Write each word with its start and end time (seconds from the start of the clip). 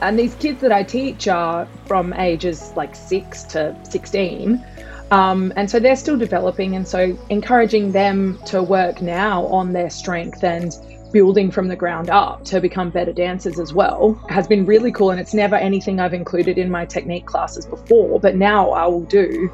and 0.00 0.18
these 0.18 0.34
kids 0.36 0.60
that 0.60 0.72
I 0.72 0.82
teach 0.82 1.28
are 1.28 1.66
from 1.86 2.12
ages 2.14 2.72
like 2.76 2.94
six 2.94 3.42
to 3.44 3.76
16. 3.84 4.64
Um, 5.10 5.52
and 5.56 5.70
so 5.70 5.80
they're 5.80 5.96
still 5.96 6.16
developing. 6.16 6.76
And 6.76 6.86
so 6.86 7.18
encouraging 7.28 7.92
them 7.92 8.38
to 8.46 8.62
work 8.62 9.02
now 9.02 9.46
on 9.46 9.72
their 9.72 9.90
strength 9.90 10.42
and 10.44 10.72
building 11.12 11.50
from 11.50 11.68
the 11.68 11.76
ground 11.76 12.08
up 12.08 12.44
to 12.44 12.60
become 12.60 12.88
better 12.88 13.12
dancers 13.12 13.58
as 13.58 13.72
well 13.72 14.14
has 14.28 14.46
been 14.46 14.64
really 14.64 14.92
cool. 14.92 15.10
And 15.10 15.20
it's 15.20 15.34
never 15.34 15.56
anything 15.56 16.00
I've 16.00 16.14
included 16.14 16.56
in 16.56 16.70
my 16.70 16.86
technique 16.86 17.26
classes 17.26 17.66
before, 17.66 18.20
but 18.20 18.36
now 18.36 18.70
I 18.70 18.86
will 18.86 19.04
do 19.04 19.52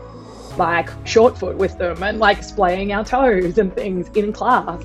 like 0.58 0.88
short 1.06 1.36
foot 1.36 1.56
with 1.56 1.76
them 1.78 2.02
and 2.02 2.18
like 2.18 2.42
splaying 2.42 2.92
our 2.92 3.04
toes 3.04 3.58
and 3.58 3.74
things 3.74 4.08
in 4.14 4.32
class. 4.32 4.82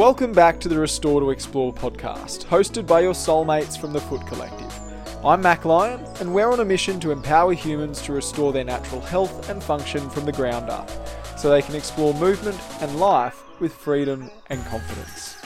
Welcome 0.00 0.32
back 0.32 0.58
to 0.60 0.68
the 0.70 0.78
Restore 0.78 1.20
to 1.20 1.28
Explore 1.28 1.74
podcast, 1.74 2.46
hosted 2.46 2.86
by 2.86 3.00
your 3.00 3.12
soulmates 3.12 3.78
from 3.78 3.92
the 3.92 4.00
Foot 4.00 4.26
Collective. 4.26 4.74
I'm 5.22 5.42
Mac 5.42 5.66
Lyon, 5.66 6.02
and 6.20 6.32
we're 6.32 6.50
on 6.50 6.60
a 6.60 6.64
mission 6.64 6.98
to 7.00 7.10
empower 7.10 7.52
humans 7.52 8.00
to 8.02 8.14
restore 8.14 8.50
their 8.50 8.64
natural 8.64 9.02
health 9.02 9.50
and 9.50 9.62
function 9.62 10.08
from 10.08 10.24
the 10.24 10.32
ground 10.32 10.70
up, 10.70 10.90
so 11.36 11.50
they 11.50 11.60
can 11.60 11.74
explore 11.74 12.14
movement 12.14 12.58
and 12.80 12.98
life 12.98 13.42
with 13.60 13.74
freedom 13.74 14.30
and 14.48 14.64
confidence. 14.68 15.36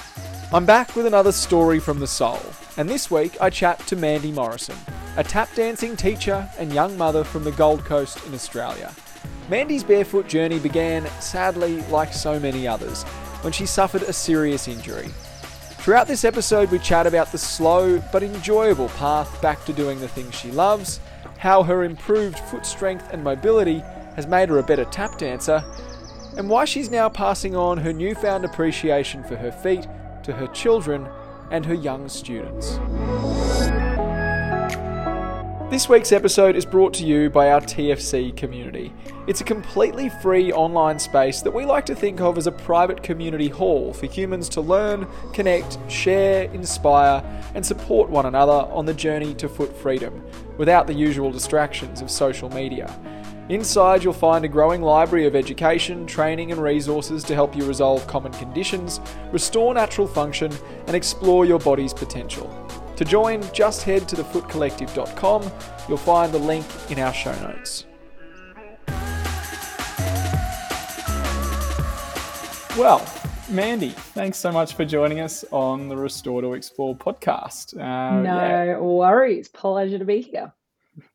I'm 0.52 0.66
back 0.66 0.94
with 0.94 1.06
another 1.06 1.32
story 1.32 1.80
from 1.80 1.98
the 1.98 2.06
sole, 2.06 2.38
and 2.76 2.88
this 2.88 3.10
week 3.10 3.36
I 3.40 3.50
chat 3.50 3.80
to 3.88 3.96
Mandy 3.96 4.30
Morrison, 4.30 4.76
a 5.16 5.24
tap 5.24 5.52
dancing 5.56 5.96
teacher 5.96 6.48
and 6.60 6.72
young 6.72 6.96
mother 6.96 7.24
from 7.24 7.42
the 7.42 7.50
Gold 7.50 7.84
Coast 7.84 8.24
in 8.24 8.32
Australia. 8.32 8.94
Mandy's 9.50 9.82
barefoot 9.82 10.28
journey 10.28 10.60
began, 10.60 11.06
sadly, 11.20 11.82
like 11.90 12.12
so 12.12 12.38
many 12.38 12.68
others, 12.68 13.04
when 13.44 13.52
she 13.52 13.66
suffered 13.66 14.02
a 14.02 14.12
serious 14.12 14.66
injury 14.66 15.10
Throughout 15.84 16.06
this 16.06 16.24
episode, 16.24 16.70
we 16.70 16.78
chat 16.78 17.06
about 17.06 17.30
the 17.30 17.36
slow 17.36 18.02
but 18.10 18.22
enjoyable 18.22 18.88
path 18.88 19.42
back 19.42 19.66
to 19.66 19.72
doing 19.74 20.00
the 20.00 20.08
things 20.08 20.34
she 20.34 20.50
loves, 20.50 20.98
how 21.36 21.62
her 21.62 21.84
improved 21.84 22.38
foot 22.38 22.64
strength 22.64 23.10
and 23.12 23.22
mobility 23.22 23.80
has 24.16 24.26
made 24.26 24.48
her 24.48 24.56
a 24.56 24.62
better 24.62 24.86
tap 24.86 25.18
dancer, 25.18 25.62
and 26.38 26.48
why 26.48 26.64
she's 26.64 26.90
now 26.90 27.10
passing 27.10 27.54
on 27.54 27.76
her 27.76 27.92
newfound 27.92 28.46
appreciation 28.46 29.22
for 29.24 29.36
her 29.36 29.52
feet 29.52 29.86
to 30.22 30.32
her 30.32 30.46
children 30.54 31.06
and 31.50 31.66
her 31.66 31.74
young 31.74 32.08
students. 32.08 32.78
This 35.74 35.88
week's 35.88 36.12
episode 36.12 36.54
is 36.54 36.64
brought 36.64 36.94
to 36.94 37.04
you 37.04 37.28
by 37.28 37.50
our 37.50 37.60
TFC 37.60 38.36
community. 38.36 38.92
It's 39.26 39.40
a 39.40 39.44
completely 39.44 40.08
free 40.08 40.52
online 40.52 41.00
space 41.00 41.42
that 41.42 41.50
we 41.50 41.64
like 41.64 41.84
to 41.86 41.96
think 41.96 42.20
of 42.20 42.38
as 42.38 42.46
a 42.46 42.52
private 42.52 43.02
community 43.02 43.48
hall 43.48 43.92
for 43.92 44.06
humans 44.06 44.48
to 44.50 44.60
learn, 44.60 45.04
connect, 45.32 45.78
share, 45.90 46.44
inspire, 46.52 47.24
and 47.56 47.66
support 47.66 48.08
one 48.08 48.26
another 48.26 48.52
on 48.72 48.86
the 48.86 48.94
journey 48.94 49.34
to 49.34 49.48
foot 49.48 49.76
freedom 49.76 50.24
without 50.58 50.86
the 50.86 50.94
usual 50.94 51.32
distractions 51.32 52.00
of 52.00 52.08
social 52.08 52.48
media. 52.50 52.96
Inside, 53.48 54.04
you'll 54.04 54.12
find 54.12 54.44
a 54.44 54.48
growing 54.48 54.80
library 54.80 55.26
of 55.26 55.34
education, 55.34 56.06
training, 56.06 56.52
and 56.52 56.62
resources 56.62 57.24
to 57.24 57.34
help 57.34 57.56
you 57.56 57.66
resolve 57.66 58.06
common 58.06 58.30
conditions, 58.34 59.00
restore 59.32 59.74
natural 59.74 60.06
function, 60.06 60.52
and 60.86 60.94
explore 60.94 61.44
your 61.44 61.58
body's 61.58 61.92
potential. 61.92 62.63
To 62.96 63.04
join, 63.04 63.42
just 63.52 63.82
head 63.82 64.08
to 64.08 64.16
thefootcollective.com. 64.16 65.50
You'll 65.88 65.98
find 65.98 66.32
the 66.32 66.38
link 66.38 66.64
in 66.90 67.00
our 67.00 67.12
show 67.12 67.34
notes. 67.42 67.86
Well, 72.78 73.04
Mandy, 73.50 73.90
thanks 73.90 74.38
so 74.38 74.50
much 74.52 74.74
for 74.74 74.84
joining 74.84 75.20
us 75.20 75.44
on 75.50 75.88
the 75.88 75.96
Restore 75.96 76.42
to 76.42 76.54
Explore 76.54 76.96
podcast. 76.96 77.76
Uh, 77.76 78.20
no 78.20 78.38
yeah. 78.38 78.78
worries. 78.78 79.48
Pleasure 79.48 79.98
to 79.98 80.04
be 80.04 80.20
here. 80.20 80.52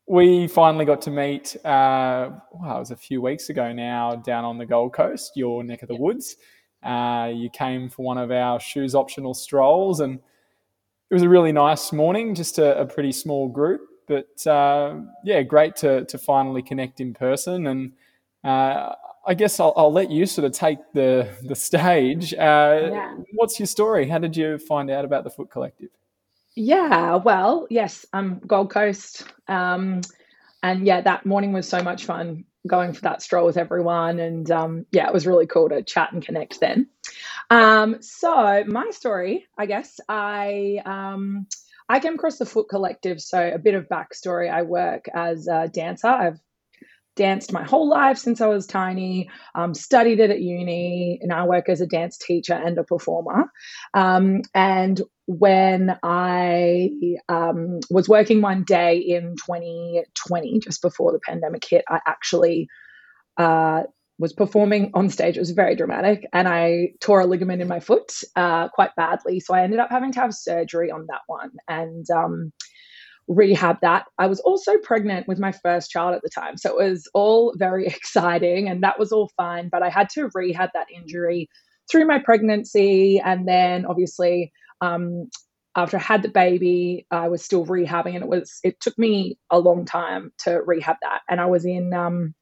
We 0.05 0.47
finally 0.47 0.85
got 0.85 1.01
to 1.03 1.11
meet, 1.11 1.55
uh, 1.65 2.29
well, 2.51 2.77
it 2.77 2.79
was 2.79 2.91
a 2.91 2.95
few 2.97 3.21
weeks 3.21 3.49
ago 3.49 3.71
now, 3.71 4.15
down 4.15 4.43
on 4.43 4.57
the 4.57 4.65
Gold 4.65 4.93
Coast, 4.93 5.33
your 5.35 5.63
neck 5.63 5.81
of 5.81 5.87
the 5.87 5.95
woods. 5.95 6.35
Uh, 6.83 7.31
you 7.33 7.49
came 7.49 7.89
for 7.89 8.05
one 8.05 8.17
of 8.17 8.31
our 8.31 8.59
shoes 8.59 8.95
optional 8.95 9.33
strolls 9.33 9.99
and 9.99 10.19
it 11.09 11.13
was 11.13 11.23
a 11.23 11.29
really 11.29 11.51
nice 11.51 11.91
morning, 11.91 12.35
just 12.35 12.59
a, 12.59 12.79
a 12.81 12.85
pretty 12.85 13.11
small 13.11 13.47
group, 13.47 13.81
but 14.07 14.45
uh, 14.45 14.95
yeah, 15.23 15.41
great 15.41 15.75
to 15.77 16.05
to 16.05 16.17
finally 16.17 16.61
connect 16.61 16.99
in 16.99 17.13
person. 17.13 17.67
And 17.67 17.93
uh, 18.43 18.93
I 19.25 19.33
guess 19.33 19.59
I'll, 19.59 19.73
I'll, 19.75 19.91
let 19.91 20.11
you 20.11 20.25
sort 20.25 20.45
of 20.45 20.51
take 20.51 20.79
the 20.93 21.27
the 21.43 21.55
stage. 21.55 22.33
Uh, 22.33 22.89
yeah. 22.91 23.15
What's 23.33 23.59
your 23.59 23.67
story? 23.67 24.07
How 24.07 24.19
did 24.19 24.37
you 24.37 24.57
find 24.57 24.89
out 24.89 25.05
about 25.05 25.23
the 25.23 25.29
Foot 25.29 25.49
Collective? 25.49 25.89
Yeah, 26.55 27.15
well, 27.15 27.67
yes, 27.69 28.05
I'm 28.11 28.39
Gold 28.39 28.69
Coast, 28.71 29.23
um, 29.47 30.01
and 30.61 30.85
yeah, 30.85 31.01
that 31.01 31.25
morning 31.25 31.53
was 31.53 31.67
so 31.67 31.81
much 31.81 32.05
fun 32.05 32.43
going 32.67 32.93
for 32.93 33.01
that 33.01 33.21
stroll 33.21 33.45
with 33.45 33.57
everyone. 33.57 34.19
And 34.19 34.49
um, 34.51 34.85
yeah, 34.91 35.07
it 35.07 35.13
was 35.13 35.25
really 35.25 35.47
cool 35.47 35.69
to 35.69 35.81
chat 35.83 36.11
and 36.11 36.23
connect 36.23 36.59
then. 36.59 36.87
Um, 37.49 37.97
so 38.01 38.63
my 38.67 38.91
story, 38.91 39.45
I 39.57 39.65
guess, 39.65 39.99
I 40.09 40.81
um, 40.85 41.47
I 41.89 41.99
came 41.99 42.15
across 42.15 42.37
the 42.37 42.45
Foot 42.45 42.67
Collective. 42.69 43.21
So 43.21 43.39
a 43.53 43.59
bit 43.59 43.75
of 43.75 43.87
backstory: 43.89 44.51
I 44.51 44.63
work 44.63 45.05
as 45.13 45.47
a 45.47 45.69
dancer. 45.73 46.07
I've 46.07 46.39
danced 47.15 47.53
my 47.53 47.63
whole 47.63 47.89
life 47.89 48.17
since 48.17 48.41
I 48.41 48.47
was 48.47 48.67
tiny, 48.67 49.29
um, 49.55 49.73
studied 49.75 50.19
it 50.21 50.31
at 50.31 50.41
uni, 50.41 51.19
and 51.21 51.33
I 51.33 51.45
work 51.45 51.69
as 51.69 51.81
a 51.81 51.87
dance 51.87 52.17
teacher 52.17 52.53
and 52.53 52.77
a 52.79 52.83
performer. 52.85 53.45
Um, 53.93 54.41
and 54.55 55.01
when 55.27 55.97
I 56.03 56.91
um, 57.29 57.81
was 57.91 58.09
working 58.09 58.41
one 58.41 58.63
day 58.65 58.97
in 58.99 59.35
2020, 59.45 60.59
just 60.61 60.81
before 60.81 61.11
the 61.13 61.19
pandemic 61.19 61.65
hit, 61.69 61.85
I 61.89 61.99
actually 62.07 62.69
uh, 63.37 63.83
was 64.19 64.33
performing 64.33 64.91
on 64.93 65.09
stage. 65.09 65.37
It 65.37 65.39
was 65.39 65.51
very 65.51 65.75
dramatic, 65.75 66.27
and 66.33 66.47
I 66.47 66.89
tore 66.99 67.21
a 67.21 67.25
ligament 67.25 67.61
in 67.61 67.67
my 67.67 67.79
foot 67.79 68.11
uh, 68.35 68.69
quite 68.69 68.95
badly. 68.95 69.39
So 69.39 69.53
I 69.53 69.63
ended 69.63 69.79
up 69.79 69.89
having 69.89 70.11
to 70.11 70.19
have 70.19 70.33
surgery 70.33 70.91
on 70.91 71.07
that 71.07 71.21
one. 71.27 71.51
And 71.67 72.05
um, 72.11 72.51
rehab 73.29 73.77
that. 73.81 74.05
I 74.17 74.27
was 74.27 74.39
also 74.41 74.77
pregnant 74.79 75.27
with 75.27 75.39
my 75.39 75.51
first 75.51 75.91
child 75.91 76.15
at 76.15 76.21
the 76.23 76.29
time. 76.29 76.57
So 76.57 76.79
it 76.79 76.89
was 76.89 77.07
all 77.13 77.53
very 77.55 77.85
exciting 77.87 78.67
and 78.67 78.83
that 78.83 78.99
was 78.99 79.11
all 79.11 79.31
fine. 79.37 79.69
But 79.69 79.83
I 79.83 79.89
had 79.89 80.09
to 80.11 80.29
rehab 80.33 80.71
that 80.73 80.87
injury 80.93 81.47
through 81.89 82.05
my 82.05 82.19
pregnancy. 82.19 83.21
And 83.23 83.47
then 83.47 83.85
obviously, 83.85 84.51
um, 84.81 85.29
after 85.75 85.97
I 85.97 86.01
had 86.01 86.23
the 86.23 86.29
baby, 86.29 87.05
I 87.11 87.29
was 87.29 87.45
still 87.45 87.65
rehabbing 87.65 88.15
and 88.15 88.23
it 88.23 88.27
was, 88.27 88.59
it 88.63 88.81
took 88.81 88.97
me 88.97 89.37
a 89.51 89.59
long 89.59 89.85
time 89.85 90.31
to 90.39 90.61
rehab 90.65 90.97
that. 91.03 91.21
And 91.29 91.39
I 91.39 91.45
was 91.45 91.63
in 91.65 91.93
um, 91.93 92.33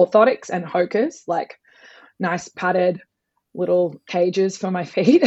orthotics 0.00 0.48
and 0.50 0.64
Hokas, 0.64 1.22
like 1.26 1.56
nice 2.18 2.48
padded 2.48 3.00
little 3.54 4.00
cages 4.08 4.56
for 4.56 4.70
my 4.70 4.84
feet, 4.96 5.24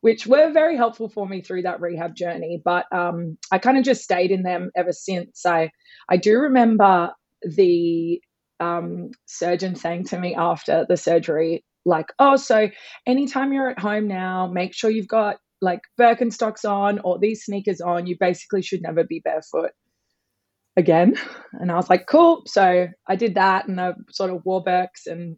which 0.00 0.26
were 0.26 0.52
very 0.52 0.76
helpful 0.76 1.08
for 1.08 1.26
me 1.26 1.42
through 1.42 1.62
that 1.62 1.80
rehab 1.80 2.14
journey. 2.14 2.60
But 2.64 2.86
um, 2.92 3.38
I 3.50 3.58
kind 3.58 3.78
of 3.78 3.84
just 3.84 4.02
stayed 4.02 4.30
in 4.30 4.42
them 4.42 4.70
ever 4.76 4.92
since. 4.92 5.44
I 5.46 5.70
I 6.08 6.16
do 6.16 6.38
remember 6.38 7.12
the 7.42 8.20
um, 8.60 9.10
surgeon 9.26 9.74
saying 9.74 10.04
to 10.06 10.18
me 10.18 10.34
after 10.34 10.86
the 10.88 10.96
surgery, 10.96 11.64
like, 11.84 12.06
"Oh, 12.18 12.36
so 12.36 12.68
anytime 13.06 13.52
you're 13.52 13.70
at 13.70 13.78
home 13.78 14.06
now, 14.08 14.46
make 14.46 14.74
sure 14.74 14.90
you've 14.90 15.08
got 15.08 15.36
like 15.62 15.80
Birkenstocks 15.98 16.64
on 16.68 17.00
or 17.00 17.18
these 17.18 17.44
sneakers 17.44 17.80
on. 17.80 18.06
You 18.06 18.16
basically 18.18 18.62
should 18.62 18.82
never 18.82 19.04
be 19.04 19.20
barefoot." 19.24 19.72
Again 20.76 21.14
and 21.54 21.70
i 21.70 21.76
was 21.76 21.90
like 21.90 22.06
cool 22.06 22.42
so 22.46 22.88
i 23.08 23.16
did 23.16 23.34
that 23.34 23.66
and 23.68 23.80
i 23.80 23.92
sort 24.10 24.30
of 24.30 24.44
wore 24.44 24.62
birks 24.62 25.06
and 25.06 25.36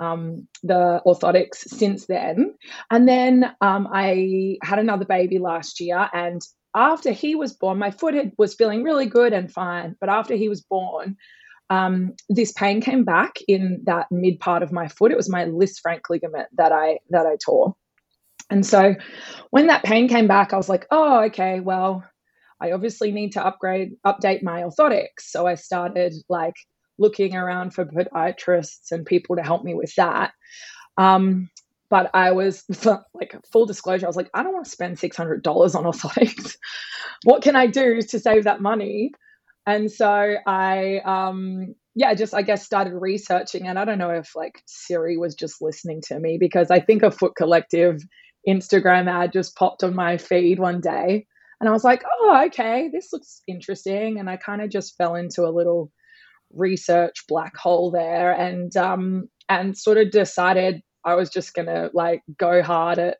um, 0.00 0.46
the 0.62 1.00
orthotics 1.06 1.56
since 1.56 2.06
then. 2.06 2.54
And 2.90 3.08
then 3.08 3.52
um, 3.60 3.88
I 3.92 4.58
had 4.62 4.78
another 4.78 5.04
baby 5.04 5.38
last 5.38 5.80
year, 5.80 6.08
and 6.12 6.40
after 6.74 7.12
he 7.12 7.34
was 7.34 7.52
born, 7.52 7.78
my 7.78 7.90
foot 7.90 8.14
had, 8.14 8.32
was 8.38 8.54
feeling 8.54 8.82
really 8.82 9.06
good 9.06 9.32
and 9.32 9.50
fine. 9.50 9.96
But 10.00 10.10
after 10.10 10.34
he 10.34 10.48
was 10.48 10.60
born, 10.60 11.16
um, 11.70 12.14
this 12.28 12.52
pain 12.52 12.80
came 12.80 13.04
back 13.04 13.38
in 13.48 13.82
that 13.84 14.06
mid 14.10 14.40
part 14.40 14.62
of 14.62 14.72
my 14.72 14.88
foot. 14.88 15.12
It 15.12 15.16
was 15.16 15.30
my 15.30 15.44
Lisfranc 15.46 16.00
ligament 16.08 16.48
that 16.56 16.72
I 16.72 16.98
that 17.10 17.26
I 17.26 17.36
tore. 17.44 17.74
And 18.50 18.64
so 18.64 18.94
when 19.50 19.66
that 19.66 19.82
pain 19.82 20.08
came 20.08 20.26
back, 20.26 20.52
I 20.52 20.56
was 20.56 20.70
like, 20.70 20.86
oh, 20.90 21.24
okay, 21.24 21.60
well, 21.60 22.02
I 22.60 22.72
obviously 22.72 23.12
need 23.12 23.32
to 23.32 23.44
upgrade, 23.44 23.92
update 24.06 24.42
my 24.42 24.62
orthotics. 24.62 25.20
So 25.22 25.46
I 25.46 25.54
started 25.54 26.14
like 26.28 26.54
looking 26.98 27.34
around 27.34 27.72
for 27.72 27.84
podiatrists 27.84 28.90
and 28.90 29.06
people 29.06 29.36
to 29.36 29.42
help 29.42 29.64
me 29.64 29.74
with 29.74 29.94
that. 29.96 30.32
Um, 30.96 31.48
but 31.90 32.10
I 32.14 32.32
was 32.32 32.64
like 33.14 33.34
full 33.50 33.66
disclosure, 33.66 34.06
I 34.06 34.08
was 34.08 34.16
like, 34.16 34.30
I 34.34 34.42
don't 34.42 34.52
want 34.52 34.66
to 34.66 34.70
spend 34.70 34.98
six 34.98 35.16
hundred 35.16 35.42
dollars 35.42 35.74
on 35.74 35.84
orthotics. 35.84 36.56
what 37.24 37.42
can 37.42 37.56
I 37.56 37.66
do 37.66 38.02
to 38.02 38.18
save 38.18 38.44
that 38.44 38.60
money? 38.60 39.12
And 39.66 39.90
so 39.90 40.36
I, 40.46 41.00
um, 41.04 41.74
yeah, 41.94 42.14
just 42.14 42.34
I 42.34 42.42
guess 42.42 42.64
started 42.64 42.94
researching, 42.94 43.66
and 43.66 43.78
I 43.78 43.84
don't 43.84 43.98
know 43.98 44.10
if 44.10 44.34
like 44.34 44.62
Siri 44.66 45.16
was 45.16 45.34
just 45.34 45.60
listening 45.60 46.00
to 46.08 46.18
me 46.18 46.38
because 46.38 46.70
I 46.70 46.80
think 46.80 47.02
a 47.02 47.10
Foot 47.10 47.34
Collective 47.36 48.00
Instagram 48.48 49.10
ad 49.10 49.32
just 49.32 49.56
popped 49.56 49.82
on 49.84 49.94
my 49.94 50.16
feed 50.16 50.58
one 50.58 50.80
day. 50.80 51.26
And 51.60 51.68
I 51.68 51.72
was 51.72 51.84
like, 51.84 52.04
oh, 52.20 52.44
okay, 52.46 52.88
this 52.92 53.12
looks 53.12 53.42
interesting. 53.48 54.18
And 54.18 54.30
I 54.30 54.36
kind 54.36 54.62
of 54.62 54.70
just 54.70 54.96
fell 54.96 55.14
into 55.14 55.42
a 55.42 55.50
little 55.50 55.90
research 56.52 57.24
black 57.28 57.54
hole 57.56 57.90
there 57.90 58.32
and 58.32 58.74
um 58.78 59.28
and 59.50 59.76
sort 59.76 59.98
of 59.98 60.10
decided 60.10 60.80
I 61.04 61.14
was 61.14 61.28
just 61.28 61.52
gonna 61.52 61.90
like 61.92 62.22
go 62.38 62.62
hard 62.62 62.98
at 62.98 63.18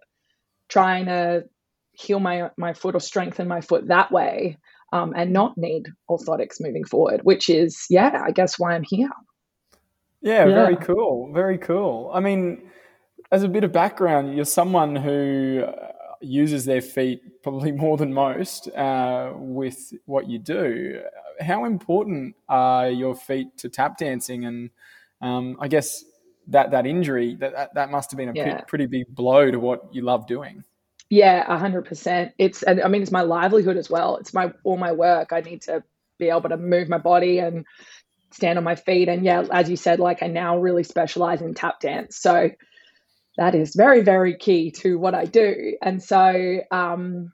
trying 0.69 1.07
to 1.07 1.45
heal 1.93 2.21
my 2.21 2.51
my 2.57 2.73
foot 2.73 2.95
or 2.95 3.01
strengthen 3.01 3.49
my 3.49 3.61
foot 3.61 3.89
that 3.89 4.11
way 4.13 4.57
um, 4.93 5.13
and 5.17 5.33
not 5.33 5.59
need 5.59 5.89
orthotics 6.09 6.61
moving 6.61 6.85
forward, 6.85 7.21
which 7.23 7.49
is 7.49 7.87
yeah, 7.91 8.23
I 8.25 8.31
guess 8.31 8.59
why 8.59 8.75
I'm 8.75 8.85
here. 8.85 9.11
Yeah, 10.21 10.47
yeah, 10.47 10.55
very 10.55 10.77
cool. 10.77 11.33
Very 11.33 11.59
cool. 11.59 12.11
I 12.13 12.21
mean, 12.21 12.71
as 13.31 13.43
a 13.43 13.49
bit 13.49 13.65
of 13.65 13.73
background, 13.73 14.35
you're 14.35 14.45
someone 14.45 14.97
who 14.97 15.65
uh, 15.67 15.93
uses 16.21 16.65
their 16.65 16.81
feet 16.81 17.38
probably 17.49 17.73
more 17.73 17.97
than 17.97 18.13
most 18.13 18.69
uh, 18.77 19.33
with 19.35 19.95
what 20.05 20.29
you 20.29 20.39
do. 20.39 21.01
How 21.41 21.65
important 21.65 22.37
are 22.47 22.91
your 22.91 23.15
feet 23.15 23.57
to 23.59 23.71
tap 23.71 23.97
dancing? 23.97 24.45
And 24.45 24.71
um, 25.23 25.57
I 25.59 25.69
guess 25.69 26.05
that 26.49 26.73
that 26.73 26.87
injury 26.87 27.37
that 27.37 27.75
that, 27.75 27.91
must 27.91 28.11
have 28.11 28.19
been 28.19 28.29
a 28.29 28.35
yeah. 28.35 28.61
pretty 28.63 28.85
big 28.85 29.07
blow 29.09 29.51
to 29.51 29.59
what 29.59 29.95
you 29.95 30.03
love 30.03 30.27
doing. 30.27 30.63
Yeah, 31.09 31.43
a 31.49 31.57
hundred 31.57 31.87
percent. 31.87 32.33
It's 32.37 32.63
and 32.63 32.83
I 32.83 32.89
mean 32.89 33.01
it's 33.01 33.11
my 33.11 33.23
livelihood 33.23 33.79
as 33.79 33.89
well. 33.89 34.17
It's 34.17 34.35
my 34.35 34.53
all 34.63 34.77
my 34.77 34.93
work. 34.93 35.33
I 35.33 35.41
need 35.41 35.63
to 35.63 35.83
be 36.19 36.29
able 36.29 36.51
to 36.51 36.59
move 36.59 36.91
my 36.91 36.99
body 36.99 37.39
and 37.39 37.65
stand 38.33 38.59
on 38.59 38.65
my 38.65 38.75
feet. 38.75 39.09
And 39.09 39.25
yeah, 39.25 39.47
as 39.51 39.71
you 39.71 39.77
said, 39.77 40.01
like 40.01 40.23
I 40.23 40.27
now 40.27 40.59
really 40.59 40.85
specialize 40.85 41.41
in 41.41 41.55
tap 41.55 41.81
dance. 41.81 42.19
So 42.19 42.51
that 43.39 43.55
is 43.55 43.75
very, 43.75 44.03
very 44.03 44.37
key 44.37 44.73
to 44.73 44.99
what 44.99 45.15
I 45.15 45.25
do. 45.25 45.77
And 45.81 46.03
so 46.03 46.59
um, 46.73 47.33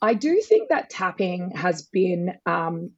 I 0.00 0.14
do 0.14 0.40
think 0.40 0.68
that 0.68 0.90
tapping 0.90 1.50
has 1.50 1.82
been 1.82 2.34
um, 2.46 2.92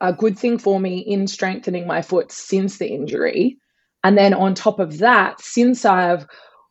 a 0.00 0.14
good 0.14 0.38
thing 0.38 0.58
for 0.58 0.80
me 0.80 0.98
in 0.98 1.26
strengthening 1.26 1.86
my 1.86 2.00
foot 2.00 2.32
since 2.32 2.78
the 2.78 2.88
injury. 2.88 3.58
And 4.02 4.16
then 4.16 4.32
on 4.32 4.54
top 4.54 4.80
of 4.80 4.98
that, 4.98 5.40
since 5.42 5.84
I've 5.84 6.26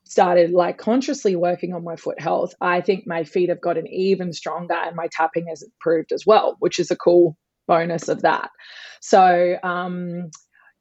started 0.06 0.52
like 0.52 0.80
consciously 0.80 1.36
working 1.36 1.74
on 1.74 1.84
my 1.84 1.96
foot 1.96 2.19
health, 2.19 2.56
I 2.60 2.81
think 2.81 3.06
my 3.06 3.25
feet 3.25 3.50
have 3.50 3.62
gotten 3.62 3.88
even 3.88 4.34
stronger 4.34 4.74
and 4.75 4.96
my 4.96 5.08
tapping 5.12 5.48
has 5.50 5.62
improved 5.62 6.13
as 6.13 6.25
well, 6.25 6.56
which 6.60 6.80
is 6.80 6.90
a 6.90 6.96
cool 6.96 7.38
bonus 7.68 8.10
of 8.10 8.24
that. 8.24 8.50
So, 9.01 9.58
um, 9.62 10.31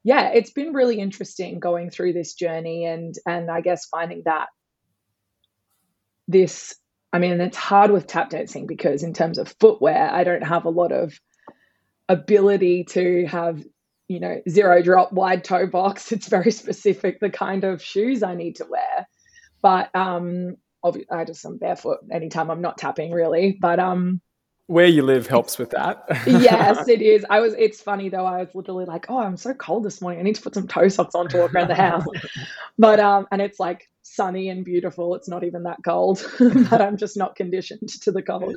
yeah, 0.05 0.29
it's 0.29 0.51
been 0.51 0.75
really 0.75 1.01
interesting 1.01 1.59
going 1.59 1.91
through 1.91 2.13
this 2.13 2.35
journey 2.35 2.85
and 2.85 3.15
and 3.27 3.51
I 3.51 3.63
guess 3.63 3.87
finding 3.87 4.23
that 4.27 4.49
this 6.29 6.75
I 7.13 7.19
mean, 7.21 7.41
it's 7.41 7.57
hard 7.57 7.91
with 7.93 8.09
tap 8.09 8.31
dancing 8.31 8.67
because 8.67 9.05
in 9.05 9.15
terms 9.15 9.39
of 9.39 9.55
footwear, 9.61 10.11
I 10.13 10.25
don't 10.25 10.43
have 10.43 10.65
a 10.65 10.71
lot 10.71 10.91
of 10.91 11.19
ability 12.09 12.85
to 12.91 13.27
have, 13.27 13.63
you 14.09 14.19
know, 14.19 14.41
zero 14.49 14.83
drop 14.83 15.13
wide 15.13 15.45
toe 15.45 15.67
box. 15.67 16.13
It's 16.13 16.29
very 16.29 16.51
specific 16.51 17.21
the 17.21 17.31
kind 17.31 17.65
of 17.65 17.81
shoes 17.83 18.23
I 18.23 18.35
need 18.35 18.57
to 18.57 18.67
wear. 18.69 19.09
But 19.63 19.95
um 19.95 20.57
I 21.11 21.25
just 21.25 21.47
am 21.47 21.57
barefoot 21.57 22.01
anytime 22.13 22.51
I'm 22.51 22.61
not 22.61 22.77
tapping 22.77 23.11
really. 23.11 23.57
But 23.59 23.81
um 23.81 24.21
where 24.67 24.87
you 24.87 25.03
live 25.03 25.27
helps 25.27 25.59
with 25.59 25.71
that. 25.71 26.05
yes, 26.27 26.89
it 26.89 27.03
is. 27.03 27.25
I 27.29 27.41
was. 27.41 27.55
It's 27.59 27.81
funny 27.81 28.09
though. 28.09 28.25
I 28.25 28.39
was 28.41 28.49
literally 28.55 28.85
like, 28.85 29.07
"Oh, 29.09 29.19
I'm 29.19 29.37
so 29.37 29.55
cold 29.55 29.85
this 29.85 30.01
morning. 30.01 30.21
I 30.21 30.23
need 30.23 30.37
to 30.37 30.43
put 30.43 30.55
some 30.55 30.67
toe 30.67 30.89
socks 30.89 31.15
on 31.15 31.29
to 31.29 31.39
walk 31.39 31.55
around 31.55 31.69
the 31.69 31.75
house." 31.75 32.05
but 32.79 33.01
um, 33.01 33.27
and 33.31 33.43
it's 33.43 33.61
like 33.61 33.89
sunny 34.03 34.49
and 34.49 34.65
beautiful. 34.65 35.15
It's 35.15 35.29
not 35.29 35.45
even 35.45 35.65
that 35.65 35.79
cold, 35.85 36.25
but 36.71 36.81
I'm 36.81 36.97
just 36.97 37.17
not 37.17 37.37
conditioned 37.37 37.89
to 38.03 38.13
the 38.13 38.23
cold. 38.23 38.57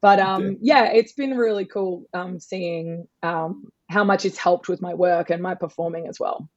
But 0.00 0.20
um, 0.20 0.58
yeah, 0.60 0.84
it's 0.92 1.12
been 1.12 1.36
really 1.36 1.64
cool 1.64 2.04
um, 2.14 2.38
seeing 2.38 3.08
um, 3.24 3.72
how 3.90 4.04
much 4.04 4.24
it's 4.24 4.38
helped 4.38 4.68
with 4.68 4.80
my 4.80 4.94
work 4.94 5.30
and 5.30 5.42
my 5.42 5.54
performing 5.54 6.06
as 6.06 6.20
well. 6.20 6.48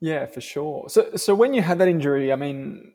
Yeah, 0.00 0.26
for 0.26 0.40
sure. 0.40 0.88
So, 0.88 1.14
so 1.14 1.32
when 1.32 1.54
you 1.54 1.62
had 1.62 1.78
that 1.78 1.86
injury, 1.86 2.32
I 2.32 2.36
mean, 2.36 2.92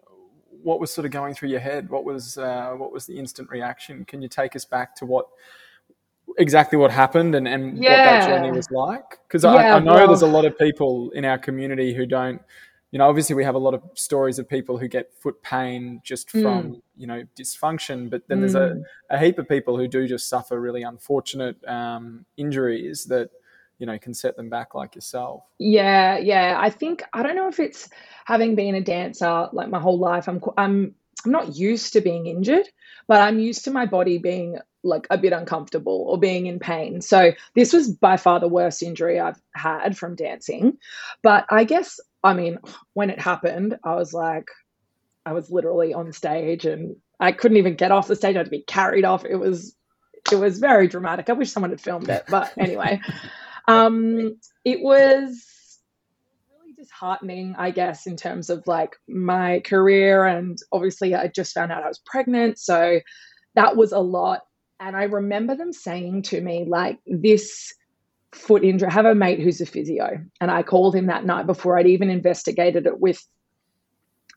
what 0.63 0.80
was 0.80 0.92
sort 0.92 1.06
of 1.06 1.12
going 1.12 1.33
through 1.33 1.50
your 1.50 1.59
head? 1.59 1.89
What 1.89 2.04
was 2.04 2.38
uh, 2.38 2.74
what 2.77 2.92
was 2.92 3.06
the 3.06 3.18
instant 3.18 3.50
reaction? 3.50 4.06
Can 4.06 4.21
you 4.21 4.27
take 4.27 4.56
us 4.56 4.65
back 4.65 4.95
to 4.98 5.06
what 5.06 5.27
exactly 6.38 6.77
what 6.77 6.92
happened 6.92 7.36
and, 7.36 7.48
and 7.48 7.81
yeah. 7.81 7.89
what 7.89 7.98
that 7.98 8.27
journey 8.27 8.51
was 8.51 8.69
like? 8.71 9.19
Because 9.27 9.44
yeah, 9.44 9.51
I, 9.51 9.75
I, 9.75 9.80
know 9.80 9.94
well, 9.94 10.07
there's 10.07 10.21
a 10.21 10.27
lot 10.27 10.45
of 10.45 10.57
people 10.57 11.09
in 11.12 11.25
our 11.25 11.38
community 11.38 11.94
who 11.94 12.06
don't. 12.06 12.42
You 12.92 13.00
know, 13.00 13.09
obviously 13.09 13.36
we 13.36 13.44
have 13.44 13.56
a 13.56 13.59
lot 13.59 13.74
of 13.74 13.81
stories 13.95 14.39
of 14.39 14.48
people 14.48 14.77
who 14.77 14.88
get 14.88 15.13
foot 15.13 15.42
pain 15.44 16.00
just 16.06 16.30
from 16.30 16.42
mm. 16.42 16.81
you 16.95 17.06
know 17.06 17.24
dysfunction, 17.38 18.10
but 18.10 18.27
then 18.27 18.38
mm. 18.38 18.42
there's 18.42 18.56
a, 18.56 18.75
hmm. 18.75 18.81
a 19.10 19.19
heap 19.19 19.39
of 19.39 19.50
people 19.50 19.77
who 19.77 19.89
do 19.89 20.07
just 20.07 20.30
suffer 20.30 20.60
really 20.60 20.83
unfortunate 20.83 21.57
um, 21.68 22.25
injuries 22.38 23.03
that 23.06 23.30
you 23.79 23.85
know 23.85 23.97
can 23.97 24.13
set 24.13 24.35
them 24.35 24.50
back 24.50 24.75
like 24.75 24.95
yourself. 24.95 25.44
Yeah 25.59 26.18
yeah. 26.18 26.57
I 26.59 26.69
think 26.69 27.03
i 27.13 27.24
don't 27.24 27.35
know 27.35 27.47
if 27.47 27.59
it's 27.59 27.89
having 28.25 28.56
been 28.56 28.75
a 28.75 28.81
dancer 28.81 29.50
like 29.53 29.69
my 29.69 29.79
whole 29.79 30.00
life 30.00 30.27
i'm 30.27 30.41
i'm 30.57 30.94
i'm 31.25 31.31
not 31.31 31.56
used 31.56 31.94
to 31.94 32.01
being 32.01 32.27
injured 32.27 32.68
but 33.07 33.21
i'm 33.21 33.39
used 33.39 33.63
to 33.65 33.71
my 33.71 33.85
body 33.85 34.18
being 34.18 34.57
like 34.83 35.07
a 35.09 35.18
bit 35.18 35.33
uncomfortable 35.33 36.06
or 36.07 36.18
being 36.18 36.45
in 36.45 36.59
pain. 36.59 37.01
So 37.01 37.31
this 37.56 37.74
was 37.74 37.91
by 37.91 38.18
far 38.18 38.39
the 38.39 38.47
worst 38.47 38.81
injury 38.81 39.19
i've 39.19 39.39
had 39.53 39.97
from 39.97 40.15
dancing. 40.15 40.77
But 41.21 41.45
i 41.50 41.63
guess 41.63 42.00
i 42.24 42.33
mean 42.33 42.57
when 42.94 43.09
it 43.09 43.19
happened 43.19 43.77
i 43.83 43.94
was 43.94 44.12
like 44.13 44.47
i 45.25 45.33
was 45.33 45.51
literally 45.51 45.94
on 45.94 46.12
stage 46.12 46.65
and 46.65 46.95
i 47.19 47.31
couldn't 47.31 47.57
even 47.57 47.75
get 47.75 47.91
off 47.91 48.07
the 48.07 48.15
stage. 48.15 48.35
I 48.35 48.39
had 48.39 48.45
to 48.45 48.51
be 48.51 48.62
carried 48.62 49.06
off. 49.06 49.25
It 49.25 49.35
was 49.35 49.75
it 50.31 50.35
was 50.35 50.59
very 50.59 50.88
dramatic. 50.88 51.29
I 51.29 51.33
wish 51.33 51.51
someone 51.51 51.69
had 51.69 51.81
filmed 51.81 52.09
it 52.09 52.25
but 52.29 52.51
anyway 52.57 53.01
um, 53.68 54.38
it 54.64 54.81
was 54.81 55.80
really 56.52 56.74
disheartening, 56.74 57.56
I 57.58 57.72
guess, 57.72 58.08
in 58.08 58.16
terms 58.16 58.50
of 58.50 58.66
like 58.68 58.96
my 59.08 59.62
career. 59.62 60.25
And 60.25 60.58
obviously, 60.72 61.16
I 61.16 61.28
just 61.28 61.54
found 61.54 61.72
out 61.72 61.84
I 61.84 61.88
was 61.88 62.02
pregnant. 62.06 62.60
So 62.60 63.00
that 63.56 63.75
was 63.75 63.92
a 63.92 64.00
lot. 64.00 64.42
And 64.80 64.96
I 64.96 65.04
remember 65.04 65.56
them 65.56 65.74
saying 65.74 66.24
to 66.24 66.40
me, 66.40 66.66
like, 66.68 67.00
this 67.06 67.74
foot 68.31 68.64
injury, 68.64 68.90
I 68.90 68.94
have 68.94 69.06
a 69.06 69.16
mate 69.16 69.40
who's 69.40 69.62
a 69.62 69.66
physio. 69.66 70.24
And 70.40 70.52
I 70.52 70.63
called 70.63 70.96
him 70.96 71.08
that 71.08 71.25
night 71.25 71.48
before 71.48 71.78
I'd 71.78 71.88
even 71.88 72.10
investigated 72.10 72.86
it 72.86 73.00
with 73.00 73.25